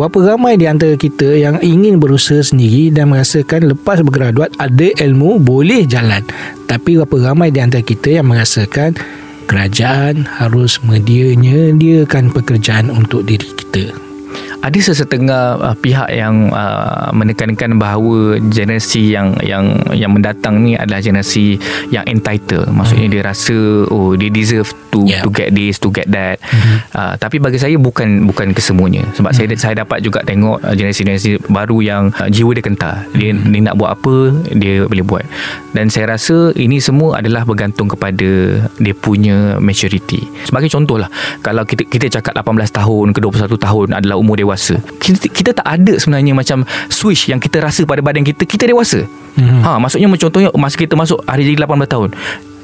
Berapa 0.00 0.34
ramai 0.34 0.56
di 0.56 0.64
antara 0.64 0.96
kita 0.96 1.36
yang 1.36 1.60
ingin 1.60 2.00
berusaha 2.00 2.40
sendiri 2.40 2.88
dan 2.88 3.12
merasakan 3.12 3.76
lepas 3.76 4.00
bergraduat 4.00 4.56
ada 4.56 4.88
ilmu 5.04 5.36
boleh 5.36 5.84
jalan. 5.84 6.24
Tapi 6.64 6.96
berapa 6.96 7.32
ramai 7.32 7.52
di 7.52 7.60
antara 7.60 7.84
kita 7.84 8.24
yang 8.24 8.32
merasakan 8.32 8.96
kerajaan 9.44 10.24
harus 10.40 10.80
menyediakan 10.80 12.32
pekerjaan 12.32 12.88
untuk 12.88 13.28
diri 13.28 13.52
kita 13.52 14.03
ada 14.64 14.78
sesetengah 14.80 15.60
uh, 15.60 15.76
pihak 15.76 16.08
yang 16.08 16.48
uh, 16.48 17.12
menekankan 17.12 17.76
bahawa 17.76 18.40
generasi 18.48 19.12
yang 19.12 19.36
yang 19.44 19.76
yang 19.92 20.08
mendatang 20.08 20.64
ni 20.64 20.72
adalah 20.72 21.04
generasi 21.04 21.60
yang 21.92 22.08
entitled 22.08 22.72
maksudnya 22.72 23.12
hmm. 23.12 23.14
dia 23.14 23.22
rasa 23.28 23.58
oh 23.92 24.16
dia 24.16 24.32
deserve 24.32 24.72
to 24.88 25.04
yeah. 25.04 25.20
to 25.20 25.28
get 25.28 25.52
this 25.52 25.76
to 25.76 25.92
get 25.92 26.08
that 26.08 26.40
hmm. 26.40 26.80
uh, 26.96 27.12
tapi 27.20 27.36
bagi 27.44 27.60
saya 27.60 27.76
bukan 27.76 28.24
bukan 28.24 28.56
kesemuanya 28.56 29.04
sebab 29.12 29.36
hmm. 29.36 29.36
saya 29.36 29.46
saya 29.60 29.74
dapat 29.84 30.00
juga 30.00 30.24
tengok 30.24 30.64
uh, 30.64 30.72
generasi-generasi 30.72 31.44
baru 31.52 31.84
yang 31.84 32.02
uh, 32.16 32.32
jiwa 32.32 32.56
dia 32.56 32.64
kental 32.64 33.04
dia, 33.12 33.36
hmm. 33.36 33.52
dia 33.52 33.60
nak 33.68 33.76
buat 33.76 33.90
apa 34.00 34.32
dia 34.56 34.88
boleh 34.88 35.04
buat 35.04 35.24
dan 35.76 35.92
saya 35.92 36.16
rasa 36.16 36.56
ini 36.56 36.80
semua 36.80 37.20
adalah 37.20 37.44
bergantung 37.44 37.92
kepada 37.92 38.64
dia 38.80 38.94
punya 38.96 39.60
maturity 39.60 40.24
sebagai 40.48 40.72
contohlah 40.72 41.12
kalau 41.44 41.68
kita 41.68 41.84
kita 41.84 42.08
cakap 42.08 42.32
18 42.40 42.64
tahun 42.72 43.06
ke 43.12 43.20
21 43.20 43.60
tahun 43.60 43.88
adalah 43.92 44.16
umur 44.16 44.40
dewasa 44.40 44.53
dewasa. 44.54 44.74
Kita, 45.02 45.26
kita 45.26 45.50
tak 45.50 45.66
ada 45.66 45.98
sebenarnya 45.98 46.32
macam 46.32 46.62
switch 46.86 47.34
yang 47.34 47.42
kita 47.42 47.58
rasa 47.58 47.82
pada 47.82 47.98
badan 47.98 48.22
kita, 48.22 48.46
kita 48.46 48.70
dewasa. 48.70 49.02
Hmm. 49.34 49.66
Ha, 49.66 49.82
maksudnya 49.82 50.06
contohnya 50.14 50.54
masa 50.54 50.78
kita 50.78 50.94
masuk 50.94 51.18
hari 51.26 51.42
jadi 51.42 51.66
18 51.66 51.90
tahun 51.90 52.10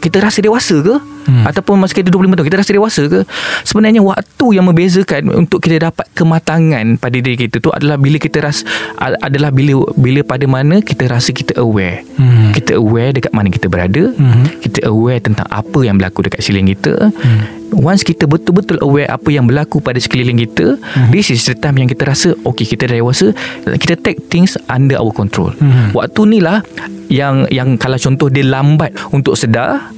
kita 0.01 0.17
rasa 0.25 0.41
dewasa 0.41 0.81
ke 0.81 0.97
hmm. 0.97 1.45
ataupun 1.45 1.77
masa 1.77 1.93
kita 1.93 2.09
25 2.09 2.41
tahun 2.41 2.47
kita 2.49 2.59
rasa 2.65 2.73
dewasa 2.73 3.03
ke 3.05 3.21
sebenarnya 3.69 4.01
waktu 4.01 4.47
yang 4.57 4.65
membezakan 4.65 5.29
untuk 5.45 5.61
kita 5.61 5.93
dapat 5.93 6.09
kematangan 6.17 6.97
pada 6.97 7.17
diri 7.21 7.37
kita 7.37 7.61
tu 7.61 7.69
adalah 7.69 8.01
bila 8.01 8.17
kita 8.17 8.41
rasa 8.41 8.65
adalah 8.97 9.53
bila 9.53 9.85
bila 10.01 10.25
pada 10.25 10.49
mana 10.49 10.81
kita 10.81 11.05
rasa 11.05 11.37
kita 11.37 11.61
aware 11.61 12.01
hmm. 12.17 12.57
kita 12.57 12.81
aware 12.81 13.13
dekat 13.13 13.33
mana 13.37 13.53
kita 13.53 13.69
berada 13.69 14.17
hmm. 14.17 14.65
kita 14.65 14.89
aware 14.89 15.21
tentang 15.21 15.47
apa 15.53 15.79
yang 15.85 16.01
berlaku 16.01 16.25
dekat 16.25 16.41
sekeliling 16.41 16.73
kita 16.73 17.13
hmm. 17.13 17.60
Once 17.75 18.03
kita 18.03 18.27
betul-betul 18.27 18.83
aware 18.83 19.09
apa 19.11 19.29
yang 19.31 19.47
berlaku 19.47 19.79
pada 19.79 19.97
sekeliling 20.03 20.43
kita, 20.47 20.77
mm-hmm. 20.77 21.11
this 21.15 21.31
is 21.31 21.47
the 21.47 21.55
time 21.55 21.79
yang 21.79 21.87
kita 21.87 22.07
rasa 22.07 22.35
okay 22.43 22.67
kita 22.67 22.91
dah 22.91 22.99
dewasa, 22.99 23.31
kita 23.79 23.95
take 23.99 24.19
things 24.29 24.59
under 24.67 24.99
our 24.99 25.15
control. 25.15 25.55
Mm-hmm. 25.57 25.95
Waktu 25.95 26.21
ni 26.27 26.39
lah 26.43 26.61
yang 27.11 27.47
yang 27.49 27.79
kalau 27.79 27.99
contoh 27.99 28.31
dia 28.31 28.47
lambat 28.47 28.95
untuk 29.15 29.35
sedar, 29.39 29.91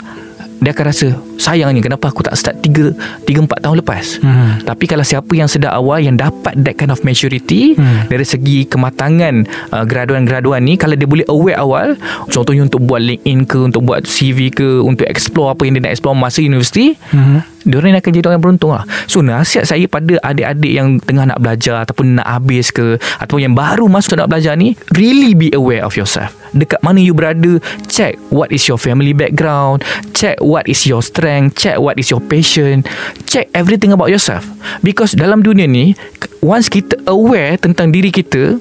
dia 0.63 0.71
akan 0.71 0.85
rasa 0.87 1.07
sayangnya 1.43 1.83
kenapa 1.83 2.15
aku 2.15 2.23
tak 2.23 2.39
start 2.39 2.63
3 2.63 3.27
3 3.27 3.51
4 3.51 3.65
tahun 3.67 3.77
lepas. 3.83 4.23
Hmm. 4.23 4.63
Tapi 4.63 4.85
kalau 4.87 5.03
siapa 5.03 5.35
yang 5.35 5.51
sedar 5.51 5.75
awal 5.75 5.99
yang 5.99 6.15
dapat 6.15 6.55
that 6.63 6.79
kind 6.79 6.95
of 6.95 7.03
maturity 7.03 7.75
hmm. 7.75 8.07
dari 8.07 8.23
segi 8.23 8.71
kematangan 8.71 9.43
uh, 9.75 9.83
graduan-graduan 9.83 10.63
ni 10.63 10.79
kalau 10.79 10.95
dia 10.95 11.11
boleh 11.11 11.27
aware 11.27 11.59
awal 11.59 11.99
contohnya 12.31 12.63
untuk 12.63 12.87
buat 12.87 13.03
LinkedIn 13.03 13.43
ke 13.51 13.59
untuk 13.59 13.83
buat 13.83 14.07
CV 14.07 14.55
ke 14.55 14.79
untuk 14.87 15.03
explore 15.11 15.59
apa 15.59 15.67
yang 15.67 15.83
dia 15.83 15.91
nak 15.91 15.99
explore 15.99 16.15
masa 16.15 16.39
universiti 16.39 16.95
hmm. 17.11 17.43
Diorang 17.63 17.99
akan 17.99 18.11
jadi 18.11 18.27
orang 18.29 18.37
yang 18.39 18.45
beruntung 18.45 18.73
lah. 18.75 18.85
So 19.07 19.21
nasihat 19.23 19.65
saya 19.67 19.85
pada 19.87 20.19
adik-adik 20.23 20.73
yang 20.73 20.99
tengah 21.03 21.29
nak 21.29 21.39
belajar 21.39 21.87
Ataupun 21.87 22.19
nak 22.19 22.29
habis 22.29 22.75
ke 22.75 22.99
Ataupun 23.21 23.51
yang 23.51 23.55
baru 23.55 23.87
masuk 23.87 24.19
nak 24.19 24.31
belajar 24.31 24.57
ni 24.59 24.75
Really 24.95 25.37
be 25.37 25.49
aware 25.55 25.87
of 25.87 25.95
yourself. 25.95 26.35
Dekat 26.53 26.83
mana 26.85 27.01
you 27.01 27.17
berada 27.17 27.63
Check 27.89 28.19
what 28.29 28.53
is 28.53 28.67
your 28.69 28.77
family 28.77 29.17
background 29.17 29.87
Check 30.13 30.41
what 30.45 30.69
is 30.69 30.85
your 30.85 31.01
strength 31.01 31.57
Check 31.61 31.81
what 31.81 31.97
is 31.97 32.13
your 32.13 32.21
passion 32.21 32.85
Check 33.25 33.49
everything 33.57 33.95
about 33.95 34.13
yourself. 34.13 34.45
Because 34.85 35.17
dalam 35.17 35.41
dunia 35.41 35.65
ni 35.65 35.97
Once 36.43 36.67
kita 36.67 36.99
aware 37.07 37.57
tentang 37.61 37.95
diri 37.95 38.11
kita 38.11 38.59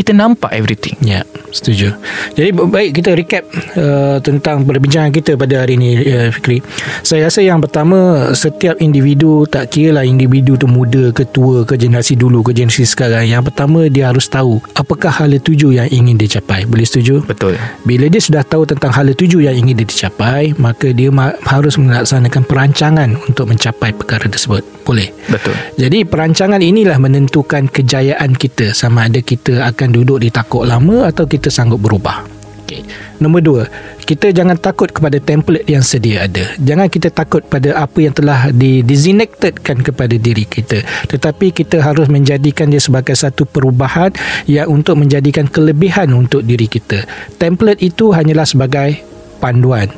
Kita 0.00 0.16
nampak 0.16 0.48
everything 0.56 0.96
Ya 1.04 1.20
yeah. 1.20 1.24
Setuju. 1.50 1.90
Jadi 2.38 2.54
baik 2.54 2.90
kita 3.02 3.10
recap 3.18 3.44
uh, 3.74 4.22
tentang 4.22 4.62
perbincangan 4.62 5.10
kita 5.10 5.34
pada 5.34 5.66
hari 5.66 5.74
ini 5.74 5.98
uh, 5.98 6.30
Fikri. 6.30 6.62
Saya 7.02 7.26
rasa 7.26 7.42
yang 7.42 7.58
pertama 7.58 8.30
setiap 8.38 8.78
individu 8.78 9.42
tak 9.50 9.74
kira 9.74 9.98
lah 10.00 10.04
individu 10.06 10.54
tu 10.54 10.70
muda 10.70 11.10
ke 11.10 11.26
tua 11.26 11.66
ke 11.66 11.74
generasi 11.74 12.14
dulu 12.14 12.46
ke 12.46 12.54
generasi 12.54 12.86
sekarang. 12.86 13.26
Yang 13.26 13.50
pertama 13.50 13.90
dia 13.90 14.14
harus 14.14 14.30
tahu 14.30 14.62
apakah 14.78 15.10
hala 15.10 15.42
tuju 15.42 15.74
yang 15.74 15.90
ingin 15.90 16.14
dia 16.14 16.38
capai. 16.38 16.62
Boleh 16.70 16.86
setuju? 16.86 17.26
Betul. 17.26 17.58
Bila 17.82 18.06
dia 18.06 18.22
sudah 18.22 18.46
tahu 18.46 18.62
tentang 18.62 18.94
hala 18.94 19.10
tuju 19.10 19.42
yang 19.42 19.58
ingin 19.58 19.82
dia 19.82 19.86
dicapai, 19.90 20.54
maka 20.54 20.94
dia 20.94 21.10
ma- 21.10 21.34
harus 21.50 21.74
melaksanakan 21.74 22.46
perancangan 22.46 23.10
untuk 23.26 23.50
mencapai 23.50 23.90
perkara 23.90 24.30
tersebut. 24.30 24.62
Boleh? 24.86 25.10
Betul. 25.26 25.54
Jadi 25.78 26.06
perancangan 26.06 26.62
inilah 26.62 26.98
menentukan 26.98 27.66
kejayaan 27.70 28.34
kita 28.38 28.70
sama 28.70 29.10
ada 29.10 29.18
kita 29.22 29.66
akan 29.66 29.89
duduk 29.90 30.22
di 30.22 30.30
takut 30.32 30.66
lama 30.66 31.10
atau 31.10 31.26
kita 31.26 31.52
sanggup 31.52 31.82
berubah. 31.82 32.40
Okay. 32.70 32.86
Nombor 33.18 33.42
dua, 33.42 33.62
kita 34.06 34.30
jangan 34.30 34.54
takut 34.54 34.94
kepada 34.94 35.18
template 35.18 35.66
yang 35.66 35.82
sedia 35.82 36.30
ada. 36.30 36.54
Jangan 36.62 36.86
kita 36.86 37.10
takut 37.10 37.42
pada 37.42 37.74
apa 37.74 37.98
yang 37.98 38.14
telah 38.14 38.54
di 38.54 38.86
designated-kan 38.86 39.82
kepada 39.82 40.14
diri 40.14 40.46
kita. 40.46 40.78
Tetapi 41.10 41.50
kita 41.50 41.82
harus 41.82 42.06
menjadikan 42.06 42.70
dia 42.70 42.78
sebagai 42.78 43.18
satu 43.18 43.42
perubahan 43.42 44.14
yang 44.46 44.70
untuk 44.70 45.02
menjadikan 45.02 45.50
kelebihan 45.50 46.14
untuk 46.14 46.46
diri 46.46 46.70
kita. 46.70 47.02
Template 47.42 47.82
itu 47.82 48.14
hanyalah 48.14 48.46
sebagai 48.46 49.02
panduan. 49.42 49.90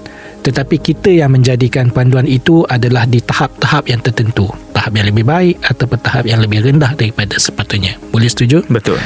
Tetapi 0.43 0.77
kita 0.83 1.11
yang 1.15 1.35
menjadikan 1.39 1.95
panduan 1.95 2.27
itu 2.27 2.67
adalah 2.67 3.07
di 3.07 3.23
tahap-tahap 3.23 3.87
yang 3.87 4.03
tertentu 4.03 4.51
tahap 4.83 4.99
yang 4.99 5.07
lebih 5.15 5.23
baik 5.23 5.63
ataupun 5.63 5.99
tahap 6.03 6.25
yang 6.27 6.43
lebih 6.43 6.59
rendah 6.67 6.99
daripada 6.99 7.39
sepatutnya. 7.39 7.95
Boleh 8.11 8.27
setuju? 8.27 8.67
Betul. 8.67 8.99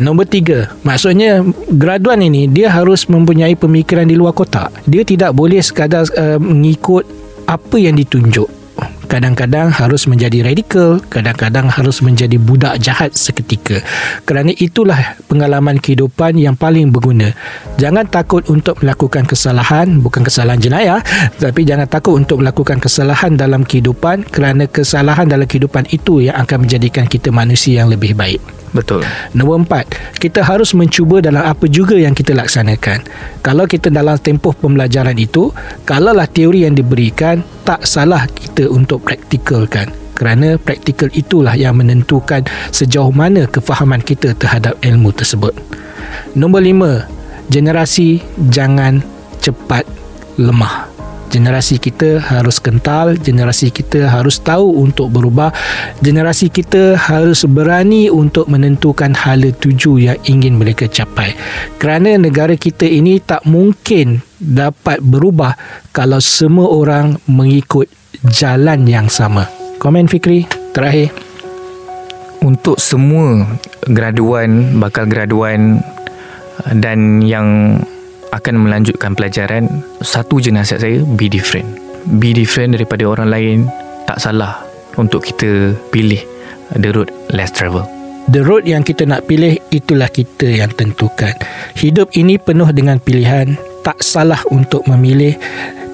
Nombor 0.00 0.24
tiga, 0.24 0.72
maksudnya 0.88 1.44
graduan 1.68 2.24
ini 2.24 2.48
dia 2.48 2.72
harus 2.72 3.04
mempunyai 3.12 3.52
pemikiran 3.52 4.08
di 4.08 4.16
luar 4.16 4.32
kotak. 4.32 4.72
Dia 4.88 5.04
tidak 5.04 5.36
boleh 5.36 5.60
sekadar 5.60 6.08
uh, 6.16 6.40
mengikut 6.40 7.04
apa 7.44 7.76
yang 7.76 7.92
ditunjuk 8.00 8.57
kadang-kadang 9.08 9.72
harus 9.72 10.04
menjadi 10.04 10.44
radikal, 10.44 11.00
kadang-kadang 11.08 11.66
harus 11.72 12.04
menjadi 12.04 12.36
budak 12.36 12.76
jahat 12.78 13.16
seketika. 13.16 13.80
Kerana 14.28 14.52
itulah 14.54 15.16
pengalaman 15.26 15.80
kehidupan 15.80 16.36
yang 16.36 16.54
paling 16.54 16.92
berguna. 16.92 17.32
Jangan 17.80 18.04
takut 18.06 18.44
untuk 18.52 18.78
melakukan 18.84 19.24
kesalahan, 19.24 19.98
bukan 20.04 20.22
kesalahan 20.22 20.60
jenayah, 20.60 21.00
tapi 21.40 21.64
jangan 21.64 21.88
takut 21.88 22.20
untuk 22.20 22.44
melakukan 22.44 22.78
kesalahan 22.78 23.34
dalam 23.34 23.64
kehidupan 23.64 24.28
kerana 24.28 24.68
kesalahan 24.68 25.26
dalam 25.26 25.48
kehidupan 25.48 25.88
itu 25.90 26.28
yang 26.28 26.36
akan 26.38 26.68
menjadikan 26.68 27.08
kita 27.08 27.32
manusia 27.32 27.82
yang 27.82 27.88
lebih 27.88 28.12
baik. 28.12 28.57
Betul. 28.72 29.04
Nombor 29.32 29.64
empat, 29.64 29.88
kita 30.20 30.44
harus 30.44 30.76
mencuba 30.76 31.24
dalam 31.24 31.44
apa 31.44 31.64
juga 31.68 31.96
yang 31.96 32.12
kita 32.12 32.36
laksanakan. 32.36 33.04
Kalau 33.40 33.64
kita 33.64 33.88
dalam 33.88 34.20
tempoh 34.20 34.52
pembelajaran 34.52 35.16
itu, 35.16 35.52
kalaulah 35.88 36.28
teori 36.28 36.68
yang 36.68 36.76
diberikan, 36.76 37.40
tak 37.64 37.88
salah 37.88 38.28
kita 38.28 38.68
untuk 38.68 39.04
praktikalkan. 39.04 39.88
Kerana 40.18 40.58
praktikal 40.58 41.08
itulah 41.14 41.54
yang 41.54 41.78
menentukan 41.78 42.42
sejauh 42.74 43.14
mana 43.14 43.46
kefahaman 43.46 44.02
kita 44.02 44.34
terhadap 44.34 44.74
ilmu 44.82 45.14
tersebut. 45.14 45.54
Nombor 46.34 46.66
lima, 46.66 47.06
generasi 47.46 48.18
jangan 48.50 48.98
cepat 49.38 49.86
lemah 50.34 50.97
generasi 51.28 51.76
kita 51.76 52.18
harus 52.18 52.58
kental 52.58 53.14
generasi 53.20 53.68
kita 53.68 54.08
harus 54.08 54.40
tahu 54.40 54.80
untuk 54.80 55.12
berubah. 55.12 55.52
Generasi 56.00 56.48
kita 56.48 56.96
harus 56.96 57.44
berani 57.44 58.08
untuk 58.08 58.48
menentukan 58.48 59.12
hala 59.12 59.52
tuju 59.52 60.00
yang 60.00 60.18
ingin 60.24 60.56
mereka 60.56 60.88
capai. 60.88 61.36
Kerana 61.76 62.16
negara 62.16 62.56
kita 62.56 62.88
ini 62.88 63.20
tak 63.20 63.44
mungkin 63.44 64.24
dapat 64.40 65.04
berubah 65.04 65.54
kalau 65.92 66.18
semua 66.22 66.70
orang 66.70 67.20
mengikut 67.28 67.86
jalan 68.32 68.88
yang 68.88 69.06
sama. 69.12 69.46
Komen 69.78 70.10
Fikri 70.10 70.48
terakhir. 70.74 71.12
Untuk 72.38 72.78
semua 72.78 73.44
graduan 73.90 74.78
bakal 74.78 75.10
graduan 75.10 75.82
dan 76.78 77.18
yang 77.22 77.78
akan 78.32 78.68
melanjutkan 78.68 79.16
pelajaran 79.16 79.68
satu 80.04 80.40
je 80.42 80.52
nasihat 80.52 80.80
saya 80.84 80.98
be 81.16 81.30
different. 81.30 81.68
Be 82.18 82.32
different 82.32 82.76
daripada 82.76 83.04
orang 83.08 83.28
lain 83.28 83.58
tak 84.08 84.20
salah 84.20 84.64
untuk 84.96 85.24
kita 85.24 85.76
pilih 85.92 86.20
the 86.76 86.90
road 86.92 87.08
less 87.32 87.52
travel. 87.52 87.84
The 88.28 88.44
road 88.44 88.68
yang 88.68 88.84
kita 88.84 89.08
nak 89.08 89.24
pilih 89.24 89.56
itulah 89.72 90.12
kita 90.12 90.44
yang 90.44 90.68
tentukan. 90.76 91.32
Hidup 91.72 92.12
ini 92.12 92.36
penuh 92.36 92.68
dengan 92.76 93.00
pilihan 93.00 93.56
tak 93.80 94.04
salah 94.04 94.40
untuk 94.52 94.84
memilih 94.84 95.32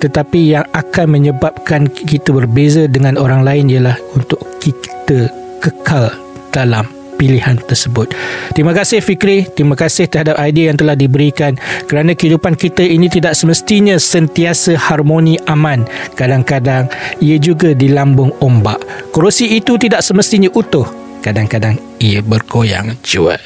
tetapi 0.03 0.53
yang 0.53 0.67
akan 0.77 1.17
menyebabkan 1.17 1.89
kita 1.89 2.35
berbeza 2.35 2.85
dengan 2.91 3.17
orang 3.17 3.41
lain 3.41 3.73
ialah 3.73 3.97
untuk 4.13 4.37
kita 4.61 5.33
kekal 5.65 6.13
dalam 6.53 6.85
pilihan 7.17 7.61
tersebut. 7.65 8.13
Terima 8.53 8.75
kasih 8.75 9.01
Fikri, 9.01 9.47
terima 9.53 9.79
kasih 9.79 10.11
terhadap 10.11 10.39
idea 10.43 10.73
yang 10.73 10.79
telah 10.79 10.97
diberikan 10.99 11.57
kerana 11.87 12.13
kehidupan 12.13 12.59
kita 12.59 12.83
ini 12.83 13.07
tidak 13.07 13.39
semestinya 13.39 13.97
sentiasa 13.97 14.77
harmoni 14.77 15.39
aman. 15.47 15.87
Kadang-kadang 16.19 16.91
ia 17.23 17.39
juga 17.39 17.73
dilambung 17.73 18.35
ombak. 18.43 18.83
Kerusi 19.15 19.55
itu 19.55 19.79
tidak 19.79 20.03
semestinya 20.03 20.51
utuh. 20.53 20.87
Kadang-kadang 21.25 21.81
ia 22.03 22.21
bergoyang 22.21 23.01
jua. 23.01 23.41